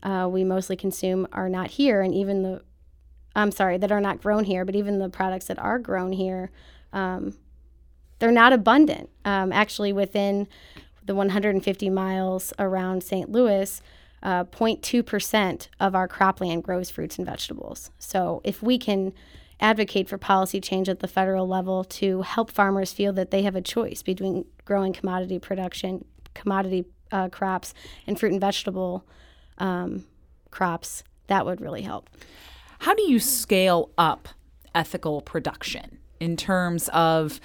uh, 0.02 0.28
we 0.30 0.44
mostly 0.44 0.76
consume 0.76 1.26
are 1.32 1.48
not 1.48 1.72
here. 1.72 2.00
And 2.00 2.14
even 2.14 2.42
the 2.42 2.62
I'm 3.36 3.52
sorry, 3.52 3.76
that 3.78 3.92
are 3.92 4.00
not 4.00 4.22
grown 4.22 4.44
here, 4.44 4.64
but 4.64 4.74
even 4.74 4.98
the 4.98 5.10
products 5.10 5.46
that 5.46 5.58
are 5.58 5.78
grown 5.78 6.12
here, 6.12 6.50
um, 6.92 7.36
they're 8.18 8.32
not 8.32 8.52
abundant. 8.52 9.10
Um, 9.26 9.52
actually, 9.52 9.92
within 9.92 10.48
the 11.04 11.14
150 11.14 11.90
miles 11.90 12.52
around 12.58 13.02
St. 13.02 13.30
Louis, 13.30 13.80
uh, 14.22 14.44
0.2% 14.44 15.68
of 15.78 15.94
our 15.94 16.08
cropland 16.08 16.62
grows 16.62 16.90
fruits 16.90 17.18
and 17.18 17.26
vegetables. 17.26 17.90
So 17.98 18.40
if 18.42 18.62
we 18.62 18.78
can 18.78 19.12
advocate 19.60 20.08
for 20.08 20.18
policy 20.18 20.60
change 20.60 20.88
at 20.88 21.00
the 21.00 21.08
federal 21.08 21.46
level 21.46 21.84
to 21.84 22.22
help 22.22 22.50
farmers 22.50 22.92
feel 22.92 23.12
that 23.12 23.30
they 23.30 23.42
have 23.42 23.54
a 23.54 23.60
choice 23.60 24.02
between 24.02 24.46
growing 24.64 24.92
commodity 24.92 25.38
production, 25.38 26.04
commodity 26.34 26.86
uh, 27.12 27.28
crops, 27.28 27.74
and 28.06 28.18
fruit 28.18 28.32
and 28.32 28.40
vegetable 28.40 29.06
um, 29.58 30.04
crops, 30.50 31.04
that 31.28 31.44
would 31.44 31.60
really 31.60 31.82
help. 31.82 32.10
How 32.86 32.94
do 32.94 33.02
you 33.10 33.18
scale 33.18 33.90
up 33.98 34.28
ethical 34.72 35.20
production 35.20 35.98
in 36.20 36.36
terms 36.36 36.88
of 36.92 37.40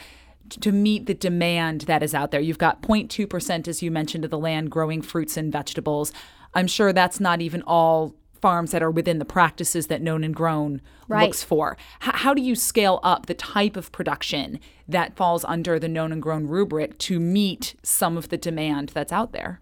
to 0.52 0.72
meet 0.72 1.08
the 1.08 1.16
demand 1.16 1.82
that 1.82 2.04
is 2.04 2.14
out 2.14 2.30
there? 2.30 2.40
You've 2.40 2.60
got 2.60 2.84
0.2%, 2.84 3.68
as 3.68 3.82
you 3.82 3.90
mentioned, 3.90 4.24
of 4.24 4.30
the 4.30 4.38
land 4.38 4.70
growing 4.70 5.02
fruits 5.02 5.38
and 5.38 5.52
vegetables. 5.52 6.14
I'm 6.54 6.68
sure 6.68 6.94
that's 6.94 7.20
not 7.20 7.42
even 7.42 7.64
all 7.64 8.14
farms 8.40 8.70
that 8.70 8.84
are 8.84 8.92
within 8.92 9.18
the 9.18 9.26
practices 9.26 9.88
that 9.88 10.00
known 10.00 10.24
and 10.24 10.36
grown 10.36 10.80
right. 11.08 11.24
looks 11.26 11.44
for. 11.44 11.76
H- 12.04 12.18
how 12.18 12.36
do 12.36 12.42
you 12.44 12.54
scale 12.54 13.00
up 13.02 13.26
the 13.26 13.34
type 13.34 13.76
of 13.76 13.92
production 13.92 14.60
that 14.88 15.16
falls 15.16 15.44
under 15.46 15.80
the 15.80 15.90
known 15.90 16.12
and 16.12 16.22
grown 16.22 16.46
rubric 16.46 17.00
to 17.00 17.20
meet 17.20 17.74
some 17.82 18.16
of 18.16 18.30
the 18.30 18.38
demand 18.38 18.90
that's 18.90 19.12
out 19.12 19.32
there? 19.32 19.60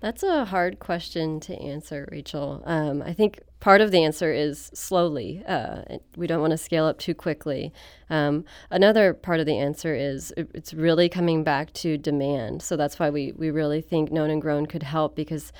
That's 0.00 0.22
a 0.22 0.44
hard 0.44 0.78
question 0.78 1.40
to 1.40 1.56
answer, 1.58 2.06
Rachel. 2.12 2.62
Um, 2.66 3.02
I 3.02 3.14
think 3.14 3.40
part 3.60 3.80
of 3.80 3.90
the 3.90 4.04
answer 4.04 4.32
is 4.32 4.70
slowly. 4.74 5.42
Uh, 5.46 5.82
we 6.16 6.26
don't 6.26 6.42
want 6.42 6.50
to 6.50 6.58
scale 6.58 6.84
up 6.84 6.98
too 6.98 7.14
quickly. 7.14 7.72
Um, 8.10 8.44
another 8.70 9.14
part 9.14 9.40
of 9.40 9.46
the 9.46 9.58
answer 9.58 9.94
is 9.94 10.34
it's 10.36 10.74
really 10.74 11.08
coming 11.08 11.44
back 11.44 11.72
to 11.74 11.96
demand. 11.96 12.62
So 12.62 12.76
that's 12.76 12.98
why 12.98 13.08
we, 13.08 13.32
we 13.32 13.50
really 13.50 13.80
think 13.80 14.12
Known 14.12 14.30
and 14.30 14.42
Grown 14.42 14.66
could 14.66 14.82
help 14.82 15.16
because 15.16 15.50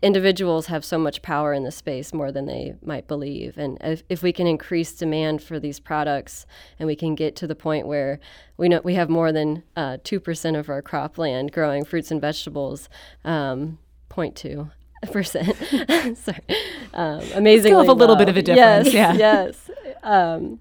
individuals 0.00 0.66
have 0.66 0.84
so 0.84 0.98
much 0.98 1.22
power 1.22 1.52
in 1.52 1.64
the 1.64 1.72
space 1.72 2.12
more 2.12 2.30
than 2.30 2.46
they 2.46 2.74
might 2.84 3.08
believe. 3.08 3.58
And 3.58 3.78
if, 3.80 4.02
if 4.08 4.22
we 4.22 4.32
can 4.32 4.46
increase 4.46 4.92
demand 4.92 5.42
for 5.42 5.58
these 5.58 5.80
products 5.80 6.46
and 6.78 6.86
we 6.86 6.94
can 6.94 7.14
get 7.14 7.34
to 7.36 7.46
the 7.46 7.56
point 7.56 7.86
where 7.86 8.20
we 8.56 8.68
know 8.68 8.80
we 8.84 8.94
have 8.94 9.08
more 9.08 9.32
than 9.32 9.64
uh, 9.76 9.98
2% 10.04 10.58
of 10.58 10.68
our 10.68 10.82
cropland 10.82 11.52
growing 11.52 11.84
fruits 11.84 12.10
and 12.10 12.20
vegetables, 12.20 12.88
um, 13.24 13.78
0.2 14.10 14.70
percent. 15.12 15.56
Sorry, 16.18 16.40
um, 16.92 17.22
amazingly, 17.34 17.86
a 17.86 17.92
little 17.92 18.16
bit 18.16 18.28
of 18.28 18.36
a 18.36 18.42
difference. 18.42 18.92
Yes, 18.92 18.94
yeah, 18.94 19.12
yes, 19.12 19.70
um, 20.02 20.60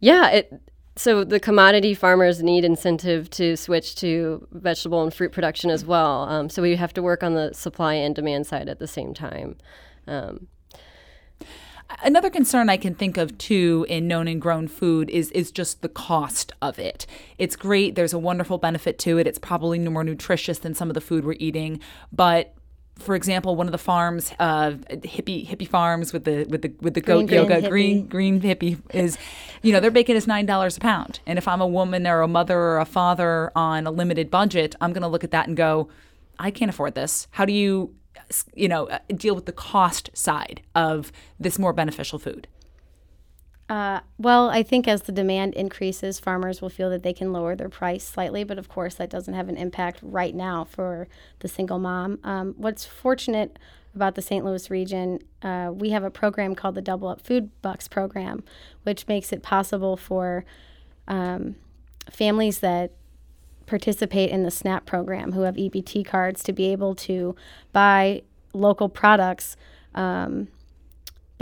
yeah. 0.00 0.28
It 0.30 0.60
so 0.96 1.24
the 1.24 1.40
commodity 1.40 1.94
farmers 1.94 2.42
need 2.42 2.64
incentive 2.64 3.30
to 3.30 3.56
switch 3.56 3.94
to 3.96 4.46
vegetable 4.52 5.02
and 5.02 5.12
fruit 5.12 5.32
production 5.32 5.70
as 5.70 5.84
well. 5.84 6.24
Um, 6.24 6.48
so 6.48 6.62
we 6.62 6.76
have 6.76 6.92
to 6.94 7.02
work 7.02 7.22
on 7.22 7.34
the 7.34 7.52
supply 7.54 7.94
and 7.94 8.14
demand 8.14 8.46
side 8.46 8.68
at 8.68 8.78
the 8.78 8.86
same 8.86 9.14
time. 9.14 9.56
Um, 10.06 10.48
Another 12.02 12.30
concern 12.30 12.70
I 12.70 12.76
can 12.76 12.94
think 12.94 13.16
of 13.16 13.36
too 13.38 13.84
in 13.88 14.08
known 14.08 14.28
and 14.28 14.40
grown 14.40 14.68
food 14.68 15.10
is 15.10 15.30
is 15.32 15.50
just 15.50 15.82
the 15.82 15.88
cost 15.88 16.52
of 16.62 16.78
it. 16.78 17.06
It's 17.38 17.56
great. 17.56 17.94
There's 17.94 18.12
a 18.12 18.18
wonderful 18.18 18.58
benefit 18.58 18.98
to 19.00 19.18
it. 19.18 19.26
It's 19.26 19.38
probably 19.38 19.78
more 19.78 20.04
nutritious 20.04 20.58
than 20.58 20.74
some 20.74 20.88
of 20.88 20.94
the 20.94 21.00
food 21.00 21.24
we're 21.24 21.36
eating, 21.38 21.80
but 22.10 22.54
for 22.98 23.14
example, 23.14 23.56
one 23.56 23.66
of 23.66 23.72
the 23.72 23.78
farms, 23.78 24.32
uh, 24.38 24.72
hippie 24.90 25.46
hippie 25.46 25.68
farms 25.68 26.12
with 26.12 26.24
the 26.24 26.44
with 26.48 26.62
the 26.62 26.72
with 26.80 26.94
the 26.94 27.00
goat 27.00 27.26
green, 27.26 27.48
yoga, 27.48 27.68
green 27.68 28.06
green 28.06 28.40
hippie 28.40 28.80
is, 28.94 29.18
you 29.62 29.72
know, 29.72 29.80
their 29.80 29.90
bacon 29.90 30.16
is 30.16 30.26
nine 30.26 30.46
dollars 30.46 30.76
a 30.76 30.80
pound. 30.80 31.20
And 31.26 31.38
if 31.38 31.48
I'm 31.48 31.60
a 31.60 31.66
woman 31.66 32.06
or 32.06 32.20
a 32.20 32.28
mother 32.28 32.58
or 32.58 32.78
a 32.78 32.84
father 32.84 33.50
on 33.56 33.86
a 33.86 33.90
limited 33.90 34.30
budget, 34.30 34.74
I'm 34.80 34.92
going 34.92 35.02
to 35.02 35.08
look 35.08 35.24
at 35.24 35.30
that 35.32 35.48
and 35.48 35.56
go, 35.56 35.88
I 36.38 36.50
can't 36.50 36.68
afford 36.68 36.94
this. 36.94 37.26
How 37.32 37.44
do 37.44 37.52
you 37.52 37.94
you 38.54 38.68
know, 38.68 38.88
uh, 38.88 38.98
deal 39.14 39.34
with 39.34 39.46
the 39.46 39.52
cost 39.52 40.10
side 40.14 40.62
of 40.74 41.12
this 41.38 41.58
more 41.58 41.72
beneficial 41.72 42.18
food? 42.18 42.48
Uh, 43.68 44.00
well, 44.18 44.50
I 44.50 44.62
think 44.62 44.86
as 44.86 45.02
the 45.02 45.12
demand 45.12 45.54
increases, 45.54 46.20
farmers 46.20 46.60
will 46.60 46.68
feel 46.68 46.90
that 46.90 47.02
they 47.02 47.12
can 47.12 47.32
lower 47.32 47.56
their 47.56 47.68
price 47.68 48.04
slightly, 48.04 48.44
but 48.44 48.58
of 48.58 48.68
course, 48.68 48.96
that 48.96 49.08
doesn't 49.08 49.34
have 49.34 49.48
an 49.48 49.56
impact 49.56 50.00
right 50.02 50.34
now 50.34 50.64
for 50.64 51.08
the 51.38 51.48
single 51.48 51.78
mom. 51.78 52.18
Um, 52.22 52.54
what's 52.58 52.84
fortunate 52.84 53.58
about 53.94 54.14
the 54.14 54.22
St. 54.22 54.44
Louis 54.44 54.68
region, 54.70 55.20
uh, 55.42 55.70
we 55.72 55.90
have 55.90 56.04
a 56.04 56.10
program 56.10 56.54
called 56.54 56.74
the 56.74 56.82
Double 56.82 57.08
Up 57.08 57.20
Food 57.20 57.50
Bucks 57.62 57.88
program, 57.88 58.42
which 58.82 59.06
makes 59.06 59.32
it 59.32 59.42
possible 59.42 59.96
for 59.96 60.44
um, 61.08 61.56
families 62.10 62.60
that 62.60 62.92
participate 63.66 64.30
in 64.30 64.42
the 64.42 64.50
SNAP 64.50 64.86
program 64.86 65.32
who 65.32 65.42
have 65.42 65.54
EBT 65.56 66.04
cards 66.04 66.42
to 66.42 66.52
be 66.52 66.66
able 66.72 66.94
to 66.94 67.34
buy 67.72 68.22
local 68.52 68.88
products 68.88 69.56
um, 69.94 70.48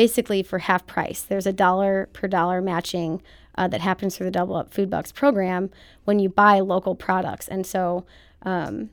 basically 0.01 0.43
for 0.43 0.61
half 0.61 0.87
price. 0.87 1.21
There's 1.21 1.47
a 1.47 1.53
dollar 1.53 2.09
per 2.15 2.27
dollar 2.27 2.63
matching 2.63 3.21
uh, 3.57 3.69
that 3.69 3.83
happens 3.83 4.17
through 4.17 4.25
the 4.25 4.31
Double 4.31 4.57
Up 4.57 4.73
Food 4.73 4.89
Bucks 4.89 5.13
program 5.13 5.69
when 6.07 6.19
you 6.19 6.31
buy 6.31 6.61
local 6.61 6.95
products. 6.95 7.47
And 7.49 7.67
so 7.67 8.07
um, 8.41 8.89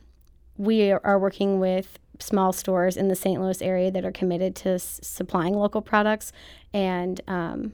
we 0.58 0.92
are 0.92 1.18
working 1.18 1.62
with 1.62 1.98
small 2.20 2.52
stores 2.52 2.98
in 2.98 3.08
the 3.08 3.16
St. 3.16 3.40
Louis 3.40 3.62
area 3.62 3.90
that 3.90 4.04
are 4.04 4.12
committed 4.12 4.54
to 4.58 4.72
s- 4.72 5.00
supplying 5.02 5.54
local 5.54 5.82
products. 5.82 6.34
And, 6.74 7.22
um, 7.26 7.72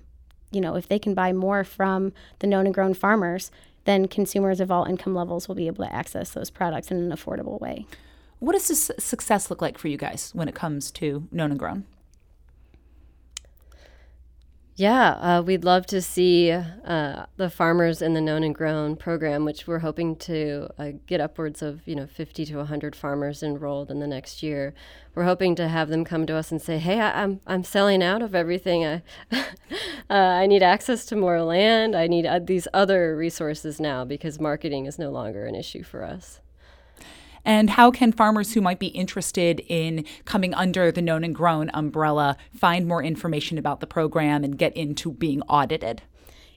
you 0.51 0.61
know, 0.61 0.75
if 0.75 0.87
they 0.87 0.99
can 0.99 1.15
buy 1.15 1.33
more 1.33 1.63
from 1.63 2.13
the 2.37 2.45
known 2.45 2.67
and 2.67 2.75
grown 2.75 2.93
farmers, 2.93 3.49
then 3.85 4.07
consumers 4.07 4.59
of 4.59 4.69
all 4.69 4.85
income 4.85 5.15
levels 5.15 5.47
will 5.47 5.55
be 5.55 5.65
able 5.65 5.83
to 5.85 5.91
access 5.91 6.29
those 6.29 6.51
products 6.51 6.91
in 6.91 6.97
an 6.97 7.09
affordable 7.09 7.59
way. 7.59 7.87
What 8.37 8.53
does 8.53 8.91
success 8.99 9.49
look 9.49 9.59
like 9.59 9.79
for 9.79 9.87
you 9.87 9.97
guys 9.97 10.29
when 10.35 10.47
it 10.47 10.53
comes 10.53 10.91
to 10.91 11.27
known 11.31 11.49
and 11.49 11.57
grown? 11.59 11.85
Yeah, 14.75 15.11
uh, 15.11 15.43
we'd 15.43 15.63
love 15.63 15.85
to 15.87 16.01
see 16.01 16.51
uh, 16.51 17.25
the 17.37 17.51
farmers 17.51 18.01
in 18.01 18.15
the 18.15 18.21
known 18.21 18.43
and 18.43 18.55
grown 18.55 18.95
program, 18.95 19.45
which 19.45 19.67
we're 19.67 19.79
hoping 19.79 20.15
to 20.17 20.67
uh, 20.79 20.91
get 21.05 21.21
upwards 21.21 21.61
of 21.61 21.87
you 21.87 21.95
know 21.95 22.07
50 22.07 22.43
to 22.45 22.57
100 22.57 22.95
farmers 22.95 23.43
enrolled 23.43 23.91
in 23.91 23.99
the 23.99 24.07
next 24.07 24.41
year. 24.41 24.73
We're 25.13 25.25
hoping 25.25 25.53
to 25.55 25.67
have 25.67 25.89
them 25.89 26.03
come 26.03 26.25
to 26.25 26.35
us 26.35 26.51
and 26.51 26.59
say, 26.59 26.79
"Hey, 26.79 26.99
I, 26.99 27.21
am 27.21 27.41
I'm, 27.45 27.57
I'm 27.57 27.63
selling 27.63 28.01
out 28.01 28.23
of 28.23 28.33
everything. 28.33 28.83
I 28.83 29.03
uh, 29.31 29.43
I 30.09 30.47
need 30.47 30.63
access 30.63 31.05
to 31.05 31.15
more 31.15 31.43
land. 31.43 31.95
I 31.95 32.07
need 32.07 32.25
uh, 32.25 32.39
these 32.39 32.67
other 32.73 33.15
resources 33.15 33.79
now 33.79 34.05
because 34.05 34.39
marketing 34.39 34.87
is 34.87 34.97
no 34.97 35.11
longer 35.11 35.45
an 35.45 35.53
issue 35.53 35.83
for 35.83 36.03
us." 36.03 36.39
And 37.45 37.71
how 37.71 37.91
can 37.91 38.11
farmers 38.11 38.53
who 38.53 38.61
might 38.61 38.79
be 38.79 38.87
interested 38.87 39.61
in 39.67 40.05
coming 40.25 40.53
under 40.53 40.91
the 40.91 41.01
known 41.01 41.23
and 41.23 41.35
grown 41.35 41.69
umbrella 41.73 42.37
find 42.53 42.87
more 42.87 43.03
information 43.03 43.57
about 43.57 43.79
the 43.79 43.87
program 43.87 44.43
and 44.43 44.57
get 44.57 44.75
into 44.75 45.11
being 45.11 45.41
audited? 45.43 46.01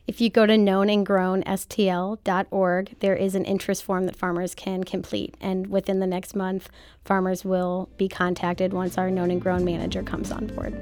If 0.07 0.21
you 0.21 0.31
go 0.31 0.47
to 0.47 0.55
knownandgrownstl.org, 0.55 2.97
there 3.01 3.17
is 3.17 3.35
an 3.35 3.45
interest 3.45 3.83
form 3.83 4.07
that 4.07 4.15
farmers 4.15 4.55
can 4.55 4.85
complete. 4.85 5.35
And 5.41 5.67
within 5.67 5.99
the 5.99 6.07
next 6.07 6.37
month, 6.37 6.69
farmers 7.07 7.45
will 7.45 7.89
be 7.97 8.09
contacted 8.09 8.73
once 8.73 8.99
our 8.99 9.11
known 9.11 9.31
and 9.31 9.41
grown 9.41 9.65
manager 9.65 10.03
comes 10.03 10.31
on 10.31 10.47
board. 10.49 10.75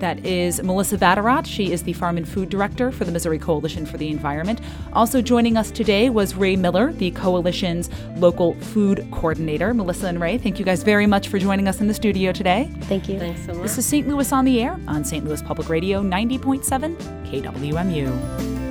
That 0.00 0.26
is 0.26 0.62
Melissa 0.62 0.98
Vatterott. 0.98 1.46
She 1.46 1.72
is 1.72 1.82
the 1.82 1.94
Farm 1.94 2.18
and 2.18 2.28
Food 2.28 2.50
Director 2.50 2.92
for 2.92 3.04
the 3.04 3.12
Missouri 3.12 3.38
Coalition 3.38 3.86
for 3.86 3.96
the 3.96 4.10
Environment. 4.10 4.60
Also 4.92 5.22
joining 5.22 5.56
us 5.56 5.70
today 5.70 6.10
was 6.10 6.34
Ray 6.34 6.54
Miller, 6.54 6.92
the 6.92 7.10
Coalition's 7.12 7.88
local 8.16 8.54
food 8.60 9.06
coordinator. 9.10 9.72
Melissa 9.72 10.08
and 10.08 10.20
Ray, 10.20 10.36
thank 10.36 10.58
you 10.58 10.66
guys 10.66 10.82
very 10.82 11.06
much 11.06 11.28
for 11.28 11.38
joining 11.38 11.66
us 11.66 11.80
in 11.80 11.86
the 11.86 11.94
studio 11.94 12.30
today. 12.30 12.70
Thank 12.82 13.08
you. 13.08 13.18
Thanks 13.18 13.46
so 13.46 13.54
much. 13.54 13.62
This 13.62 13.78
is 13.78 13.86
St. 13.86 14.06
Louis 14.06 14.30
on 14.32 14.44
the 14.44 14.62
Air 14.62 14.78
on 14.86 15.02
St. 15.02 15.24
Louis 15.24 15.40
Public 15.40 15.70
Radio 15.70 16.02
90.7 16.02 16.94
KWMU. 17.26 18.65